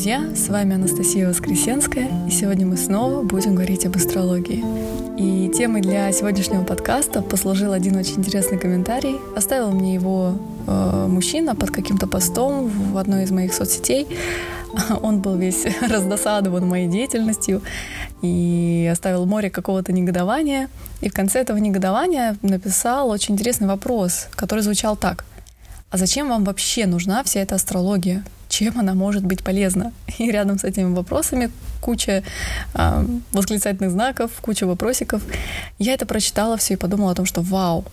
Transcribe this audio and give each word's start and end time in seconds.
друзья! 0.00 0.34
С 0.34 0.48
вами 0.48 0.76
Анастасия 0.76 1.28
Воскресенская, 1.28 2.08
и 2.26 2.30
сегодня 2.30 2.64
мы 2.66 2.78
снова 2.78 3.22
будем 3.22 3.54
говорить 3.54 3.84
об 3.84 3.96
астрологии. 3.96 4.64
И 5.18 5.52
темой 5.54 5.82
для 5.82 6.10
сегодняшнего 6.10 6.64
подкаста 6.64 7.20
послужил 7.20 7.72
один 7.74 7.96
очень 7.96 8.16
интересный 8.16 8.58
комментарий. 8.58 9.16
Оставил 9.36 9.72
мне 9.72 9.92
его 9.92 10.38
э, 10.66 11.06
мужчина 11.06 11.54
под 11.54 11.70
каким-то 11.70 12.06
постом 12.06 12.68
в 12.68 12.96
одной 12.96 13.24
из 13.24 13.30
моих 13.30 13.52
соцсетей. 13.52 14.06
Он 15.02 15.20
был 15.20 15.36
весь 15.36 15.66
раздосадован 15.82 16.66
моей 16.66 16.88
деятельностью 16.88 17.60
и 18.22 18.88
оставил 18.90 19.26
море 19.26 19.50
какого-то 19.50 19.92
негодования. 19.92 20.70
И 21.02 21.10
в 21.10 21.12
конце 21.12 21.40
этого 21.40 21.58
негодования 21.58 22.38
написал 22.40 23.10
очень 23.10 23.34
интересный 23.34 23.68
вопрос, 23.68 24.28
который 24.34 24.60
звучал 24.60 24.96
так. 24.96 25.26
А 25.90 25.96
зачем 25.96 26.28
вам 26.28 26.44
вообще 26.44 26.86
нужна 26.86 27.22
вся 27.24 27.40
эта 27.40 27.54
астрология? 27.54 28.24
чем 28.50 28.78
она 28.78 28.94
может 28.94 29.24
быть 29.24 29.42
полезна. 29.42 29.92
И 30.18 30.30
рядом 30.30 30.58
с 30.58 30.64
этими 30.64 30.92
вопросами 30.92 31.50
куча 31.80 32.22
э, 32.74 33.06
восклицательных 33.32 33.92
знаков, 33.92 34.32
куча 34.42 34.66
вопросиков. 34.66 35.22
Я 35.78 35.94
это 35.94 36.04
прочитала 36.04 36.56
все 36.56 36.74
и 36.74 36.76
подумала 36.76 37.12
о 37.12 37.14
том, 37.14 37.26
что 37.26 37.40
вау, 37.42 37.84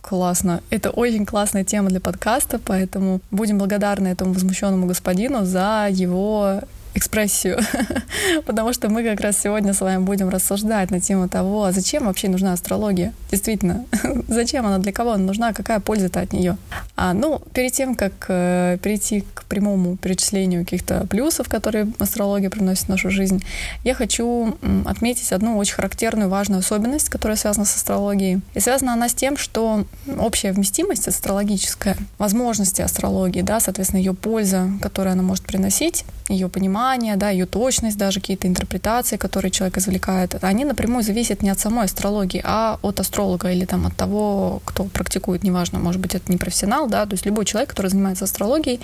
классно. 0.00 0.62
Это 0.70 0.90
очень 0.90 1.26
классная 1.26 1.64
тема 1.64 1.90
для 1.90 2.00
подкаста, 2.00 2.60
поэтому 2.64 3.20
будем 3.30 3.58
благодарны 3.58 4.08
этому 4.08 4.32
возмущенному 4.32 4.86
господину 4.86 5.44
за 5.44 5.88
его 5.90 6.60
экспрессию, 6.94 7.58
потому 8.46 8.72
что 8.72 8.88
мы 8.88 9.02
как 9.02 9.20
раз 9.20 9.38
сегодня 9.38 9.74
с 9.74 9.80
вами 9.80 10.02
будем 10.02 10.28
рассуждать 10.28 10.90
на 10.90 11.00
тему 11.00 11.28
того, 11.28 11.64
а 11.64 11.72
зачем 11.72 12.06
вообще 12.06 12.28
нужна 12.28 12.52
астрология. 12.52 13.12
Действительно, 13.30 13.84
зачем 14.28 14.66
она, 14.66 14.78
для 14.78 14.92
кого 14.92 15.12
она 15.12 15.24
нужна, 15.24 15.52
какая 15.52 15.80
польза-то 15.80 16.20
от 16.20 16.32
нее. 16.32 16.56
А, 16.96 17.12
ну, 17.12 17.40
перед 17.52 17.72
тем, 17.72 17.94
как 17.94 18.12
э, 18.28 18.78
перейти 18.82 19.24
к 19.34 19.44
прямому 19.44 19.96
перечислению 19.96 20.64
каких-то 20.64 21.06
плюсов, 21.06 21.48
которые 21.48 21.88
астрология 21.98 22.50
приносит 22.50 22.86
в 22.86 22.88
нашу 22.88 23.10
жизнь, 23.10 23.44
я 23.82 23.94
хочу 23.94 24.56
отметить 24.84 25.32
одну 25.32 25.58
очень 25.58 25.74
характерную, 25.74 26.28
важную 26.28 26.60
особенность, 26.60 27.08
которая 27.08 27.36
связана 27.36 27.64
с 27.64 27.74
астрологией. 27.76 28.40
И 28.54 28.60
связана 28.60 28.92
она 28.92 29.08
с 29.08 29.14
тем, 29.14 29.36
что 29.36 29.84
общая 30.18 30.52
вместимость 30.52 31.08
астрологическая, 31.08 31.96
возможности 32.18 32.82
астрологии, 32.82 33.42
да, 33.42 33.60
соответственно, 33.60 33.98
ее 33.98 34.14
польза, 34.14 34.70
которую 34.80 35.12
она 35.12 35.22
может 35.22 35.44
приносить, 35.44 36.04
ее 36.28 36.48
понимание, 36.48 36.83
да, 37.16 37.30
ее 37.30 37.46
точность, 37.46 37.96
даже 37.96 38.20
какие-то 38.20 38.46
интерпретации, 38.46 39.16
которые 39.16 39.50
человек 39.50 39.78
извлекает, 39.78 40.36
они 40.44 40.64
напрямую 40.64 41.02
зависят 41.02 41.42
не 41.42 41.50
от 41.50 41.58
самой 41.58 41.86
астрологии, 41.86 42.40
а 42.44 42.78
от 42.82 43.00
астролога 43.00 43.50
или 43.50 43.64
там 43.64 43.86
от 43.86 43.96
того, 43.96 44.60
кто 44.64 44.84
практикует, 44.84 45.42
неважно, 45.44 45.78
может 45.78 46.00
быть, 46.00 46.14
это 46.14 46.30
не 46.30 46.38
профессионал, 46.38 46.88
да, 46.88 47.06
то 47.06 47.14
есть 47.14 47.26
любой 47.26 47.44
человек, 47.44 47.70
который 47.70 47.88
занимается 47.88 48.24
астрологией, 48.24 48.80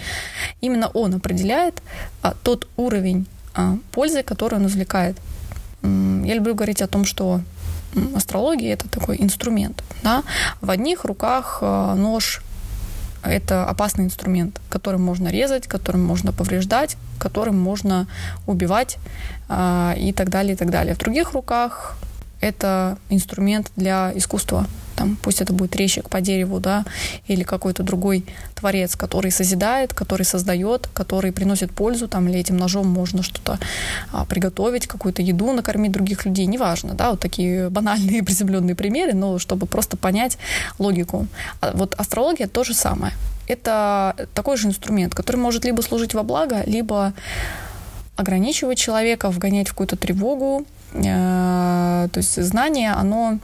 именно 0.60 0.88
он 0.88 1.14
определяет 1.14 1.82
а, 2.22 2.34
тот 2.42 2.66
уровень 2.76 3.26
а, 3.54 3.76
пользы, 3.92 4.22
который 4.22 4.56
он 4.56 4.66
извлекает. 4.66 5.16
Я 5.82 6.34
люблю 6.34 6.54
говорить 6.54 6.82
о 6.82 6.86
том, 6.86 7.04
что 7.04 7.40
астрология 8.14 8.72
это 8.74 8.88
такой 8.88 9.16
инструмент. 9.20 9.82
Да? 10.02 10.22
В 10.60 10.70
одних 10.70 11.04
руках 11.04 11.58
а, 11.60 11.94
нож 11.94 12.42
это 13.22 13.66
опасный 13.66 14.04
инструмент, 14.04 14.60
которым 14.68 15.02
можно 15.02 15.28
резать, 15.28 15.66
которым 15.66 16.04
можно 16.04 16.32
повреждать, 16.32 16.96
которым 17.20 17.56
можно 17.58 18.08
убивать 18.46 18.98
э, 19.48 19.94
и 19.96 20.12
так 20.12 20.30
далее, 20.30 20.54
и 20.54 20.56
так 20.56 20.70
далее. 20.70 20.94
В 20.94 20.98
других 20.98 21.32
руках 21.32 21.96
это 22.40 22.98
инструмент 23.10 23.70
для 23.76 24.12
искусства. 24.14 24.66
Там, 25.00 25.16
пусть 25.22 25.40
это 25.40 25.54
будет 25.54 25.74
резчик 25.76 26.10
по 26.10 26.20
дереву, 26.20 26.60
да, 26.60 26.84
или 27.26 27.42
какой-то 27.42 27.82
другой 27.82 28.22
творец, 28.54 28.96
который 28.96 29.30
созидает, 29.30 29.94
который 29.94 30.24
создает, 30.24 30.88
который 30.92 31.32
приносит 31.32 31.72
пользу, 31.72 32.06
там, 32.06 32.28
или 32.28 32.38
этим 32.38 32.58
ножом 32.58 32.86
можно 32.86 33.22
что-то 33.22 33.58
а, 34.12 34.26
приготовить, 34.26 34.86
какую-то 34.86 35.22
еду 35.22 35.52
накормить 35.52 35.92
других 35.92 36.26
людей, 36.26 36.44
неважно, 36.44 36.92
да, 36.92 37.12
вот 37.12 37.20
такие 37.20 37.70
банальные 37.76 38.22
приземленные 38.22 38.74
примеры, 38.74 39.14
но 39.14 39.38
чтобы 39.38 39.66
просто 39.66 39.96
понять 39.96 40.36
логику. 40.78 41.26
А 41.62 41.70
вот 41.72 41.94
астрология 41.94 42.46
то 42.46 42.62
же 42.62 42.74
самое. 42.74 43.14
Это 43.48 44.14
такой 44.34 44.58
же 44.58 44.68
инструмент, 44.68 45.14
который 45.14 45.38
может 45.38 45.64
либо 45.64 45.80
служить 45.80 46.12
во 46.12 46.24
благо, 46.24 46.62
либо 46.66 47.14
ограничивать 48.16 48.76
человека, 48.76 49.30
вгонять 49.30 49.68
в 49.68 49.70
какую-то 49.70 49.96
тревогу, 49.96 50.66
Э, 50.92 52.08
то 52.12 52.18
есть 52.18 52.42
знание, 52.42 52.92
оно 52.92 53.38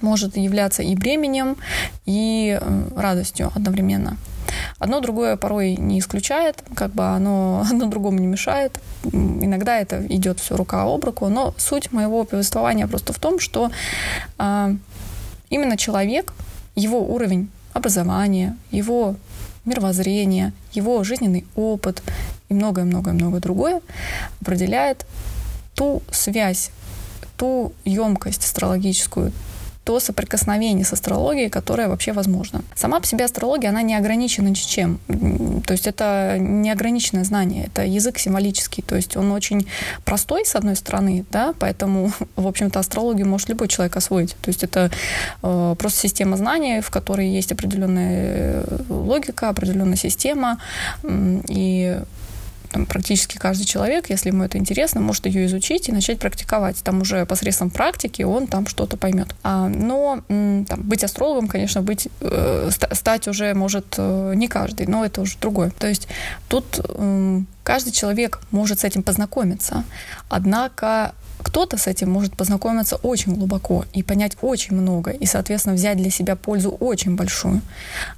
может 0.00 0.36
являться 0.36 0.82
и 0.82 0.94
бременем, 0.94 1.56
и 2.06 2.58
э, 2.60 2.82
радостью 2.96 3.50
одновременно. 3.54 4.16
Одно 4.78 5.00
другое 5.00 5.36
порой 5.36 5.76
не 5.76 5.98
исключает, 5.98 6.62
как 6.74 6.92
бы 6.92 7.04
оно 7.04 7.64
одно 7.70 7.86
другому 7.86 8.18
не 8.18 8.26
мешает. 8.26 8.80
Иногда 9.12 9.78
это 9.78 10.04
идет 10.08 10.40
все 10.40 10.56
рука 10.56 10.82
об 10.82 11.04
руку, 11.04 11.28
но 11.28 11.54
суть 11.56 11.92
моего 11.92 12.24
повествования 12.24 12.86
просто 12.86 13.12
в 13.12 13.18
том, 13.18 13.38
что 13.38 13.70
а, 14.38 14.72
именно 15.48 15.76
человек, 15.76 16.32
его 16.74 17.00
уровень 17.00 17.50
образования, 17.72 18.56
его 18.70 19.16
мировоззрение, 19.64 20.52
его 20.72 21.04
жизненный 21.04 21.46
опыт 21.54 22.02
и 22.48 22.54
многое-многое-многое 22.54 23.40
другое 23.40 23.80
определяет 24.40 25.06
ту 25.74 26.02
связь, 26.10 26.70
ту 27.36 27.72
емкость 27.84 28.44
астрологическую, 28.44 29.32
то 29.84 29.98
соприкосновение 29.98 30.84
с 30.84 30.92
астрологией, 30.92 31.48
которое 31.48 31.88
вообще 31.88 32.12
возможно. 32.12 32.62
Сама 32.74 33.00
по 33.00 33.06
себе 33.06 33.24
астрология, 33.24 33.70
она 33.70 33.82
не 33.82 33.94
ограничена 33.94 34.48
ничем. 34.48 35.00
То 35.66 35.72
есть 35.72 35.86
это 35.86 36.36
неограниченное 36.38 37.24
знание, 37.24 37.66
это 37.66 37.84
язык 37.84 38.18
символический, 38.18 38.82
то 38.82 38.96
есть 38.96 39.16
он 39.16 39.32
очень 39.32 39.66
простой, 40.04 40.44
с 40.44 40.54
одной 40.54 40.76
стороны, 40.76 41.24
да, 41.30 41.54
поэтому, 41.58 42.12
в 42.36 42.46
общем-то, 42.46 42.78
астрологию 42.78 43.26
может 43.26 43.48
любой 43.48 43.68
человек 43.68 43.96
освоить. 43.96 44.36
То 44.42 44.48
есть 44.48 44.62
это 44.62 44.90
э, 45.42 45.74
просто 45.78 46.00
система 46.00 46.36
знаний, 46.36 46.80
в 46.80 46.90
которой 46.90 47.28
есть 47.28 47.52
определенная 47.52 48.64
э, 48.66 48.78
логика, 48.88 49.48
определенная 49.48 49.96
система, 49.96 50.58
и 51.48 52.00
там, 52.70 52.86
практически 52.86 53.36
каждый 53.36 53.64
человек, 53.64 54.10
если 54.10 54.28
ему 54.28 54.44
это 54.44 54.58
интересно, 54.58 55.00
может 55.00 55.26
ее 55.26 55.46
изучить 55.46 55.88
и 55.88 55.92
начать 55.92 56.18
практиковать. 56.18 56.82
Там 56.82 57.00
уже 57.00 57.26
посредством 57.26 57.70
практики 57.70 58.22
он 58.22 58.46
там 58.46 58.66
что-то 58.66 58.96
поймет. 58.96 59.34
А, 59.42 59.68
но 59.68 60.22
там, 60.28 60.82
быть 60.82 61.04
астрологом, 61.04 61.48
конечно, 61.48 61.82
быть, 61.82 62.08
э, 62.20 62.70
стать 62.92 63.28
уже 63.28 63.54
может 63.54 63.94
э, 63.98 64.32
не 64.36 64.48
каждый, 64.48 64.86
но 64.86 65.04
это 65.04 65.20
уже 65.20 65.36
другое. 65.40 65.70
То 65.70 65.88
есть 65.88 66.08
тут 66.48 66.80
э, 66.82 67.40
каждый 67.64 67.92
человек 67.92 68.40
может 68.50 68.80
с 68.80 68.84
этим 68.84 69.02
познакомиться. 69.02 69.84
Однако 70.28 71.14
кто-то 71.42 71.76
с 71.76 71.86
этим 71.86 72.10
может 72.10 72.36
познакомиться 72.36 72.96
очень 72.96 73.34
глубоко 73.34 73.84
и 73.92 74.02
понять 74.02 74.36
очень 74.42 74.76
много, 74.76 75.10
и, 75.10 75.26
соответственно, 75.26 75.74
взять 75.74 75.96
для 75.96 76.10
себя 76.10 76.36
пользу 76.36 76.70
очень 76.70 77.16
большую. 77.16 77.60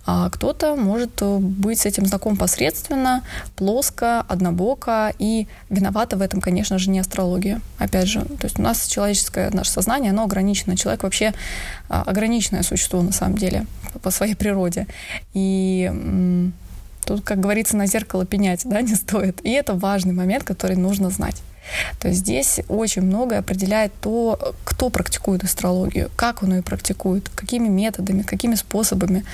А 0.07 0.31
кто-то 0.31 0.77
может 0.77 1.21
э, 1.23 1.39
быть 1.39 1.81
с 1.81 1.87
этим 1.87 2.07
знаком 2.07 2.37
посредственно, 2.37 3.23
плоско, 3.57 4.21
однобоко, 4.21 5.13
и 5.19 5.47
виновата 5.71 6.17
в 6.17 6.23
этом, 6.23 6.41
конечно 6.41 6.79
же, 6.79 6.91
не 6.91 7.01
астрология. 7.01 7.61
Опять 7.79 8.09
же, 8.09 8.21
то 8.21 8.45
есть 8.45 8.59
у 8.59 8.63
нас 8.63 8.87
человеческое 8.87 9.51
наше 9.51 9.71
сознание, 9.71 10.11
оно 10.11 10.25
ограничено. 10.25 10.77
Человек 10.77 11.03
вообще 11.03 11.33
а, 11.89 12.03
ограниченное 12.03 12.63
существо 12.63 13.03
на 13.03 13.13
самом 13.13 13.39
деле 13.39 13.67
по 14.03 14.11
своей 14.11 14.35
природе. 14.35 14.87
И 15.35 16.51
Тут, 17.05 17.25
как 17.25 17.41
говорится, 17.41 17.77
на 17.77 17.87
зеркало 17.87 18.25
пенять 18.25 18.63
да, 18.65 18.81
не 18.83 18.95
стоит. 18.95 19.41
И 19.45 19.51
это 19.51 19.75
важный 19.75 20.13
момент, 20.13 20.45
который 20.45 20.77
нужно 20.77 21.11
знать. 21.11 21.43
То 21.99 22.09
есть 22.09 22.21
здесь 22.21 22.61
очень 22.69 23.03
многое 23.03 23.39
определяет 23.39 23.93
то, 24.01 24.55
кто 24.65 24.91
практикует 24.91 25.45
астрологию, 25.45 26.11
как 26.17 26.43
он 26.43 26.57
ее 26.57 26.63
практикует, 26.63 27.29
какими 27.29 27.69
методами, 27.69 28.23
какими 28.23 28.55
способами, 28.55 29.25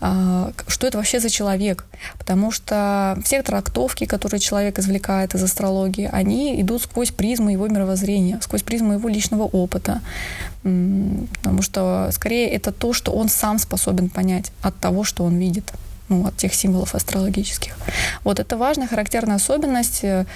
а, 0.00 0.52
что 0.66 0.86
это 0.86 0.98
вообще 0.98 1.20
за 1.20 1.30
человек. 1.30 1.86
Потому 2.18 2.50
что 2.50 3.18
все 3.24 3.42
трактовки, 3.42 4.04
которые 4.04 4.40
человек 4.40 4.78
извлекает 4.78 5.34
из 5.34 5.42
астрологии, 5.42 6.08
они 6.12 6.60
идут 6.60 6.82
сквозь 6.82 7.10
призму 7.10 7.50
его 7.50 7.68
мировоззрения, 7.68 8.38
сквозь 8.42 8.62
призму 8.62 8.94
его 8.94 9.08
личного 9.08 9.44
опыта. 9.44 10.00
Потому 10.62 11.62
что 11.62 12.10
скорее 12.12 12.48
это 12.48 12.72
то, 12.72 12.92
что 12.92 13.12
он 13.12 13.28
сам 13.28 13.58
способен 13.58 14.10
понять 14.10 14.52
от 14.62 14.76
того, 14.76 15.04
что 15.04 15.24
он 15.24 15.36
видит 15.36 15.72
ну, 16.10 16.26
от 16.26 16.36
тех 16.36 16.52
символов 16.52 16.94
астрологических. 16.94 17.76
Вот 18.24 18.40
это 18.40 18.56
важная, 18.56 18.88
характерная 18.88 19.36
особенность. 19.36 20.00
Э, 20.02 20.26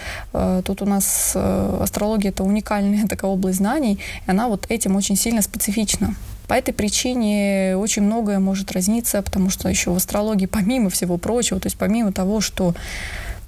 тут 0.65 0.81
у 0.81 0.87
нас 0.87 1.33
э, 1.35 1.79
астрология— 1.83 2.31
это 2.31 2.45
уникальная 2.45 3.07
такая 3.09 3.31
область 3.31 3.59
знаний, 3.59 3.99
и 4.27 4.31
она 4.31 4.49
вот 4.49 4.67
этим 4.71 4.97
очень 4.97 5.17
сильно 5.17 5.43
специфична. 5.43 6.15
По 6.47 6.55
этой 6.55 6.73
причине 6.73 7.75
очень 7.77 8.03
многое 8.03 8.39
может 8.39 8.73
разниться, 8.73 9.23
потому 9.23 9.51
что 9.51 9.69
еще 9.69 9.91
в 9.91 9.97
астрологии, 9.97 10.47
помимо 10.47 10.91
всего 10.91 11.17
прочего, 11.17 11.59
то 11.59 11.67
есть 11.67 11.77
помимо 11.77 12.13
того, 12.13 12.41
что 12.41 12.75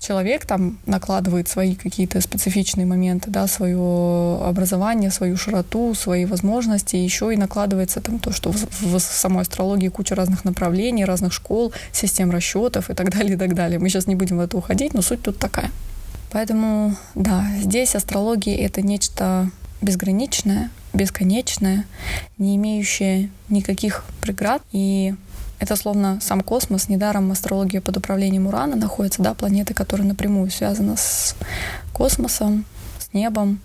человек 0.01 0.47
там 0.47 0.79
накладывает 0.87 1.49
свои 1.49 1.75
какие-то 1.75 2.21
специфичные 2.21 2.87
моменты, 2.87 3.31
да, 3.31 3.47
свое 3.47 4.41
образование, 4.43 5.11
свою 5.11 5.37
широту, 5.37 5.95
свои 5.95 6.25
возможности, 6.25 6.97
еще 6.97 7.33
и 7.33 7.37
накладывается 7.37 8.01
там 8.01 8.19
то, 8.19 8.33
что 8.33 8.53
в, 8.53 8.67
в 8.81 8.99
самой 8.99 9.43
астрологии 9.43 9.89
куча 9.89 10.15
разных 10.15 10.45
направлений, 10.45 11.05
разных 11.05 11.33
школ, 11.33 11.73
систем 11.93 12.31
расчетов 12.31 12.91
и 12.91 12.95
так 12.95 13.11
далее, 13.11 13.35
и 13.35 13.39
так 13.39 13.55
далее. 13.55 13.79
Мы 13.79 13.89
сейчас 13.89 14.07
не 14.07 14.15
будем 14.15 14.39
в 14.39 14.41
это 14.41 14.57
уходить, 14.57 14.95
но 14.95 15.03
суть 15.03 15.23
тут 15.23 15.39
такая. 15.39 15.71
Поэтому, 16.33 16.97
да, 17.15 17.47
здесь 17.63 17.95
астрология— 17.95 18.57
это 18.59 18.83
нечто 18.83 19.51
безграничное, 19.81 20.71
бесконечное, 20.93 21.85
не 22.39 22.57
имеющее 22.57 23.31
никаких 23.49 24.05
преград. 24.21 24.63
И 24.73 25.15
это 25.59 25.77
словно 25.77 26.19
сам 26.21 26.43
космос. 26.43 26.89
Недаром 26.89 27.33
астрология 27.33 27.81
под 27.81 27.97
управлением 27.97 28.47
Урана 28.47 28.77
находится, 28.77 29.23
да, 29.23 29.35
планеты, 29.35 29.75
которые 29.75 30.07
напрямую 30.07 30.51
связаны 30.51 30.97
с 30.97 31.35
космосом, 31.93 32.65
с 32.99 33.13
небом, 33.13 33.61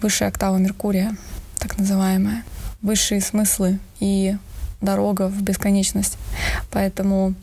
высшая 0.00 0.28
октава 0.28 0.56
Меркурия, 0.56 1.16
так 1.58 1.78
называемая, 1.78 2.44
высшие 2.82 3.20
смыслы 3.20 3.78
и 4.00 4.36
дорога 4.80 5.28
в 5.28 5.42
бесконечность. 5.42 6.18
Поэтому 6.70 7.34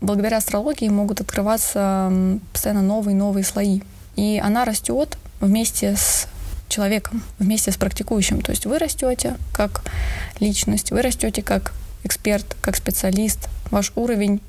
благодаря 0.00 0.36
астрологии 0.36 0.88
могут 0.88 1.20
открываться 1.20 2.12
постоянно 2.52 2.82
новые 2.82 3.14
и 3.14 3.18
новые 3.18 3.44
слои. 3.44 3.80
И 4.16 4.40
она 4.44 4.64
растет 4.64 5.18
вместе 5.40 5.96
с 5.96 6.28
человеком, 6.68 7.22
вместе 7.38 7.72
с 7.72 7.76
практикующим. 7.76 8.42
То 8.42 8.50
есть 8.52 8.66
вы 8.66 8.78
растете 8.78 9.36
как 9.52 9.82
личность, 10.40 10.90
вы 10.90 11.02
растете 11.02 11.42
как 11.42 11.72
эксперт, 12.04 12.56
как 12.60 12.76
специалист, 12.76 13.48
ваш 13.70 13.92
уровень 13.96 14.40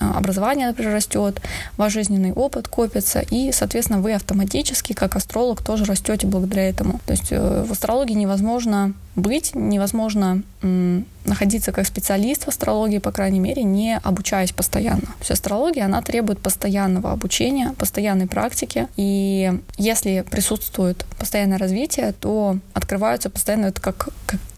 а, 0.00 0.16
образование, 0.16 0.66
например, 0.66 0.94
растет, 0.94 1.42
ваш 1.76 1.92
жизненный 1.92 2.32
опыт 2.32 2.68
копится, 2.68 3.20
и, 3.20 3.52
соответственно, 3.52 4.00
вы 4.00 4.14
автоматически, 4.14 4.94
как 4.94 5.14
астролог, 5.14 5.62
тоже 5.62 5.84
растете 5.84 6.26
благодаря 6.26 6.70
этому. 6.70 7.00
То 7.04 7.12
есть 7.12 7.26
э, 7.30 7.64
в 7.68 7.70
астрологии 7.70 8.14
невозможно 8.14 8.94
быть, 9.14 9.54
невозможно 9.54 10.42
находиться 11.24 11.72
как 11.72 11.86
специалист 11.86 12.44
в 12.44 12.48
астрологии, 12.48 12.98
по 12.98 13.12
крайней 13.12 13.40
мере, 13.40 13.62
не 13.62 13.98
обучаясь 13.98 14.52
постоянно. 14.52 15.02
То 15.26 15.32
астрология, 15.32 15.84
она 15.84 16.00
требует 16.00 16.38
постоянного 16.38 17.12
обучения, 17.12 17.74
постоянной 17.76 18.26
практики, 18.26 18.88
и 18.96 19.52
если 19.76 20.24
присутствует 20.30 21.04
постоянное 21.18 21.58
развитие, 21.58 22.14
то 22.18 22.56
открываются 22.72 23.28
постоянно 23.28 23.66
это 23.66 23.80
как 23.82 24.08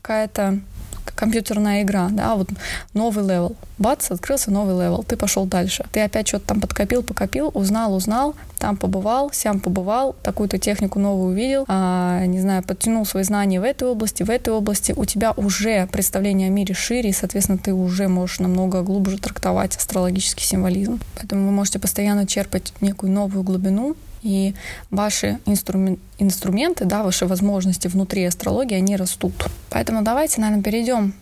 какая-то 0.02 0.60
компьютерная 1.04 1.82
игра, 1.82 2.08
да, 2.10 2.34
вот 2.34 2.48
новый 2.94 3.24
левел. 3.24 3.56
Бац, 3.78 4.10
открылся 4.10 4.50
новый 4.50 4.74
левел, 4.74 5.02
ты 5.02 5.16
пошел 5.16 5.44
дальше. 5.44 5.84
Ты 5.92 6.00
опять 6.00 6.28
что-то 6.28 6.46
там 6.46 6.60
подкопил, 6.60 7.02
покопил, 7.02 7.50
узнал, 7.54 7.94
узнал, 7.94 8.34
там 8.58 8.76
побывал, 8.76 9.32
сям 9.32 9.60
побывал, 9.60 10.14
такую-то 10.22 10.58
технику 10.58 10.98
новую 10.98 11.32
увидел, 11.32 11.64
а, 11.68 12.24
не 12.26 12.40
знаю, 12.40 12.62
подтянул 12.62 13.04
свои 13.04 13.24
знания 13.24 13.60
в 13.60 13.64
этой 13.64 13.88
области, 13.88 14.22
в 14.22 14.30
этой 14.30 14.52
области. 14.52 14.92
У 14.96 15.04
тебя 15.04 15.32
уже 15.32 15.86
представление 15.88 16.48
о 16.48 16.50
мире 16.50 16.74
шире, 16.74 17.10
и, 17.10 17.12
соответственно, 17.12 17.58
ты 17.58 17.72
уже 17.74 18.08
можешь 18.08 18.38
намного 18.38 18.82
глубже 18.82 19.18
трактовать 19.18 19.76
астрологический 19.76 20.44
символизм. 20.44 21.00
Поэтому 21.16 21.46
вы 21.46 21.52
можете 21.52 21.78
постоянно 21.78 22.26
черпать 22.26 22.72
некую 22.80 23.12
новую 23.12 23.42
глубину 23.42 23.96
и 24.22 24.54
ваши 24.90 25.38
инструмен, 25.46 25.98
инструменты, 26.18 26.84
да, 26.84 27.02
ваши 27.02 27.26
возможности 27.26 27.88
внутри 27.88 28.24
астрологии, 28.24 28.76
они 28.76 28.96
растут. 28.96 29.34
Поэтому 29.70 30.02
давайте, 30.02 30.40
наверное, 30.40 30.62
перейдем 30.62 31.14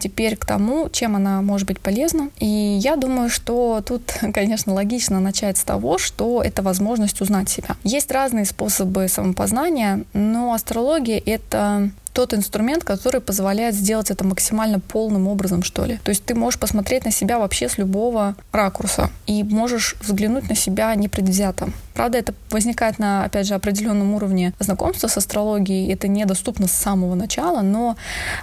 теперь 0.00 0.36
к 0.36 0.46
тому, 0.46 0.88
чем 0.90 1.16
она 1.16 1.42
может 1.42 1.66
быть 1.66 1.80
полезна. 1.80 2.30
И 2.38 2.46
я 2.46 2.96
думаю, 2.96 3.28
что 3.28 3.82
тут, 3.84 4.02
конечно, 4.34 4.72
логично 4.72 5.20
начать 5.20 5.58
с 5.58 5.64
того, 5.64 5.98
что 5.98 6.42
это 6.42 6.62
возможность 6.62 7.20
узнать 7.20 7.48
себя. 7.48 7.76
Есть 7.84 8.10
разные 8.10 8.44
способы 8.44 9.08
самопознания, 9.08 10.04
но 10.12 10.54
астрология— 10.54 11.20
это 11.26 11.90
тот 12.12 12.34
инструмент, 12.34 12.84
который 12.84 13.20
позволяет 13.20 13.74
сделать 13.74 14.10
это 14.10 14.24
максимально 14.24 14.80
полным 14.80 15.28
образом, 15.28 15.62
что 15.62 15.84
ли. 15.84 15.98
То 16.04 16.10
есть 16.10 16.24
ты 16.24 16.34
можешь 16.34 16.58
посмотреть 16.58 17.04
на 17.04 17.10
себя 17.10 17.38
вообще 17.38 17.68
с 17.68 17.78
любого 17.78 18.34
ракурса 18.52 19.10
и 19.26 19.42
можешь 19.44 19.96
взглянуть 20.00 20.48
на 20.48 20.56
себя 20.56 20.94
непредвзято. 20.94 21.70
Правда, 22.00 22.16
это 22.16 22.34
возникает 22.48 22.98
на, 22.98 23.24
опять 23.24 23.46
же, 23.46 23.54
определенном 23.54 24.14
уровне 24.14 24.54
знакомства 24.58 25.08
с 25.08 25.18
астрологией. 25.18 25.92
Это 25.92 26.08
недоступно 26.08 26.66
с 26.66 26.72
самого 26.72 27.14
начала, 27.14 27.60
но 27.60 27.94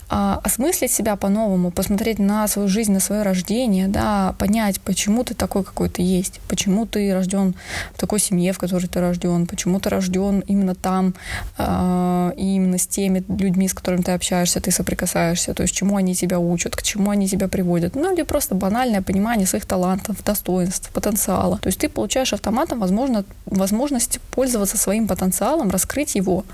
а, 0.10 0.40
осмыслить 0.44 0.92
себя 0.92 1.16
по-новому, 1.16 1.72
посмотреть 1.72 2.20
на 2.20 2.48
свою 2.48 2.68
жизнь, 2.68 2.92
на 2.92 3.00
свое 3.00 3.24
рождение, 3.24 3.88
да, 3.88 4.36
понять, 4.38 4.80
почему 4.82 5.24
ты 5.24 5.34
такой, 5.34 5.64
какой 5.64 5.90
ты 5.90 6.04
есть, 6.04 6.40
почему 6.48 6.86
ты 6.86 7.12
рожден 7.12 7.56
в 7.96 8.00
такой 8.00 8.20
семье, 8.20 8.54
в 8.54 8.60
которой 8.60 8.86
ты 8.86 9.00
рожден, 9.00 9.48
почему 9.48 9.80
ты 9.80 9.90
рожден 9.90 10.42
именно 10.42 10.76
там, 10.76 11.16
а, 11.58 12.34
и 12.38 12.58
именно 12.58 12.78
с 12.78 12.86
теми 12.86 13.24
людьми, 13.28 13.57
с 13.66 13.74
которыми 13.74 14.02
ты 14.02 14.12
общаешься, 14.12 14.62
ты 14.62 14.72
соприкасаешься, 14.72 15.54
то 15.54 15.64
есть 15.64 15.74
чему 15.74 15.98
они 15.98 16.14
тебя 16.14 16.40
учат, 16.40 16.76
к 16.76 16.84
чему 16.84 17.10
они 17.12 17.28
тебя 17.28 17.48
приводят. 17.48 17.96
Ну 17.96 18.14
или 18.14 18.22
просто 18.22 18.54
банальное 18.54 19.02
понимание 19.02 19.48
своих 19.48 19.66
талантов, 19.66 20.24
достоинств, 20.24 20.92
потенциала. 20.92 21.58
То 21.58 21.68
есть 21.68 21.80
ты 21.80 21.90
получаешь 21.90 22.34
автоматом, 22.34 22.80
возможно, 22.80 23.26
возможность 23.46 24.20
пользоваться 24.32 24.78
своим 24.78 25.08
потенциалом, 25.08 25.70
раскрыть 25.70 26.16
его, 26.16 26.46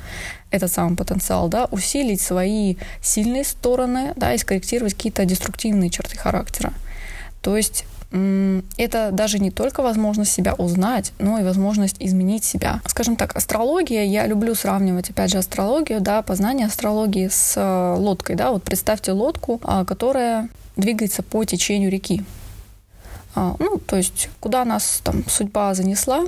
этот 0.52 0.72
самый 0.72 0.96
потенциал, 0.96 1.50
да, 1.50 1.66
усилить 1.72 2.22
свои 2.22 2.76
сильные 3.02 3.44
стороны, 3.44 4.14
да, 4.16 4.34
и 4.34 4.38
скорректировать 4.38 4.94
какие-то 4.94 5.26
деструктивные 5.26 5.90
черты 5.90 6.16
характера. 6.16 6.74
То 7.42 7.58
есть 7.58 7.86
это 8.78 9.10
даже 9.12 9.40
не 9.40 9.50
только 9.50 9.82
возможность 9.82 10.32
себя 10.32 10.54
узнать, 10.54 11.14
но 11.18 11.40
и 11.40 11.44
возможность 11.44 11.96
изменить 12.00 12.44
себя. 12.44 12.80
Скажем 12.86 13.16
так, 13.16 13.36
астрология, 13.36 14.04
я 14.04 14.28
люблю 14.28 14.54
сравнивать, 14.54 15.10
опять 15.10 15.32
же, 15.32 15.40
астрологию, 15.40 16.00
да, 16.00 16.22
познание 16.22 16.68
астрологии 16.68 17.28
с 17.28 17.56
э, 17.58 17.96
лодкой, 17.98 18.36
да, 18.36 18.52
вот 18.52 18.64
представьте 18.64 19.14
лодку, 19.14 19.60
а, 19.64 19.84
которая 19.84 20.50
двигается 20.76 21.24
по 21.24 21.44
течению 21.44 21.90
реки. 21.90 22.24
А, 23.36 23.56
ну, 23.58 23.80
то 23.80 23.96
есть, 23.96 24.30
куда 24.40 24.64
нас 24.64 25.02
там 25.04 25.28
судьба 25.28 25.74
занесла, 25.74 26.26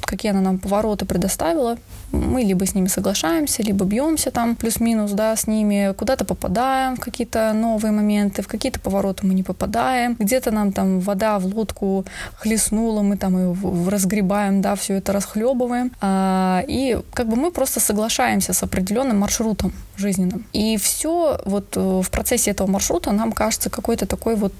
какие 0.00 0.32
она 0.32 0.40
нам 0.40 0.58
повороты 0.58 1.04
предоставила, 1.04 1.78
мы 2.12 2.42
либо 2.42 2.66
с 2.66 2.74
ними 2.74 2.88
соглашаемся, 2.88 3.62
либо 3.62 3.84
бьемся 3.84 4.30
там 4.30 4.54
плюс-минус, 4.54 5.12
да, 5.12 5.34
с 5.34 5.46
ними, 5.46 5.92
куда-то 5.96 6.24
попадаем 6.24 6.96
в 6.96 7.00
какие-то 7.00 7.52
новые 7.54 7.92
моменты, 7.92 8.42
в 8.42 8.48
какие-то 8.48 8.80
повороты 8.80 9.26
мы 9.26 9.34
не 9.34 9.42
попадаем, 9.42 10.16
где-то 10.18 10.50
нам 10.50 10.72
там 10.72 11.00
вода 11.00 11.38
в 11.38 11.46
лодку 11.46 12.04
хлестнула, 12.34 13.02
мы 13.02 13.16
там 13.16 13.36
ее 13.38 13.56
разгребаем, 13.88 14.60
да, 14.60 14.74
все 14.74 14.94
это 14.94 15.12
расхлебываем, 15.12 15.92
а, 16.00 16.62
и 16.68 17.00
как 17.14 17.28
бы 17.28 17.36
мы 17.36 17.50
просто 17.50 17.80
соглашаемся 17.80 18.52
с 18.52 18.62
определенным 18.62 19.18
маршрутом 19.18 19.72
жизненным. 19.96 20.46
И 20.52 20.76
все 20.76 21.40
вот 21.44 21.76
э, 21.76 22.00
в 22.02 22.10
процессе 22.10 22.50
этого 22.50 22.66
маршрута 22.66 23.12
нам 23.12 23.32
кажется 23.32 23.70
какой-то 23.70 24.06
такой 24.06 24.36
вот 24.36 24.52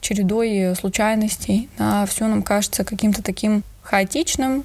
чередой 0.00 0.74
случайностей, 0.76 1.68
да, 1.78 2.06
все 2.06 2.26
нам 2.26 2.42
кажется 2.42 2.84
каким-то 2.84 3.22
таким 3.22 3.62
хаотичным, 3.82 4.64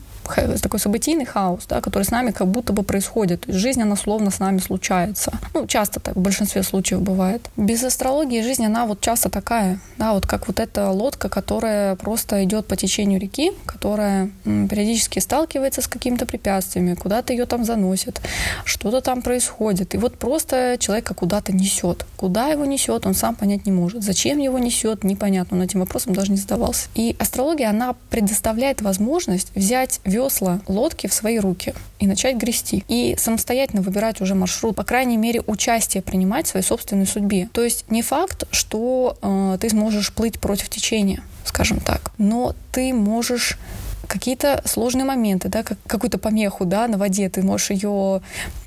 такой 0.62 0.80
событийный 0.80 1.26
хаос, 1.26 1.66
да, 1.68 1.82
который 1.82 2.04
с 2.04 2.12
нами 2.12 2.32
как 2.32 2.48
будто 2.48 2.74
бы 2.74 2.84
происходит. 2.84 3.46
Жизнь, 3.48 3.82
она 3.82 3.96
словно 3.96 4.32
с 4.32 4.40
нами 4.40 4.60
случается. 4.60 5.34
Ну, 5.54 5.68
часто 5.68 6.00
так 6.00 6.16
в 6.16 6.22
большинстве 6.22 6.64
случаев 6.64 7.02
бывает. 7.02 7.50
Без 7.58 7.84
астрологии 7.84 8.42
жизнь, 8.42 8.66
она 8.66 8.86
вот 8.86 9.02
часто 9.02 9.30
такая, 9.30 9.80
да, 9.98 10.14
вот 10.14 10.26
как 10.26 10.48
вот 10.48 10.60
эта 10.60 10.90
лодка, 10.90 11.30
которая 11.30 11.96
просто 11.96 12.44
идет 12.44 12.68
по 12.68 12.76
течению 12.76 13.20
реки, 13.20 13.52
которая 13.66 14.30
периодически 14.44 15.20
сталкивается 15.20 15.82
с 15.82 15.88
какими-то 15.88 16.26
препятствиями, 16.26 16.96
куда-то 16.96 17.34
ее 17.34 17.46
там 17.46 17.66
заносит, 17.66 18.22
что-то 18.66 19.02
там 19.02 19.22
происходит. 19.22 19.96
И 19.96 19.98
вот 19.98 20.18
просто 20.18 20.78
человека 20.80 21.14
куда-то 21.14 21.54
несет. 21.54 22.06
Куда 22.18 22.48
его 22.48 22.66
несет, 22.66 23.06
он 23.06 23.14
сам 23.14 23.36
понять 23.36 23.66
не 23.66 23.72
может. 23.72 24.04
Зачем 24.04 24.38
его 24.40 24.60
несет, 24.60 25.04
непонятно. 25.04 25.58
Он 25.58 25.64
этим 25.64 25.80
вопросом 25.80 26.14
даже 26.14 26.32
не 26.32 26.38
задавался. 26.38 26.88
И 26.96 27.16
астрология, 27.20 27.70
она 27.70 27.96
предоставляет 28.10 28.82
возможность 28.82 29.52
взять 29.56 30.00
весла 30.14 30.62
лодки 30.68 31.08
в 31.08 31.14
свои 31.14 31.40
руки 31.40 31.74
и 32.00 32.08
начать 32.08 32.38
грести. 32.38 32.84
И 32.88 33.16
самостоятельно 33.18 33.82
выбирать 33.82 34.22
уже 34.22 34.36
маршрут, 34.36 34.76
по 34.76 34.84
крайней 34.84 35.18
мере, 35.18 35.42
участие 35.48 36.04
принимать 36.04 36.46
в 36.46 36.50
своей 36.50 36.66
собственной 36.66 37.08
судьбе. 37.08 37.50
То 37.52 37.64
есть 37.64 37.86
не 37.90 38.02
факт, 38.02 38.44
что 38.52 39.18
э, 39.22 39.58
ты 39.60 39.70
сможешь 39.70 40.14
плыть 40.14 40.40
против 40.40 40.70
течения, 40.70 41.24
скажем 41.46 41.80
так, 41.80 42.12
но 42.18 42.56
ты 42.72 42.94
можешь 42.94 43.58
какие-то 44.08 44.62
сложные 44.66 45.06
моменты, 45.06 45.50
да, 45.50 45.64
как, 45.64 45.78
какую-то 45.88 46.18
помеху, 46.18 46.66
да, 46.66 46.88
на 46.88 46.98
воде, 46.98 47.30
ты 47.30 47.42
можешь 47.42 47.72
ее 47.72 48.22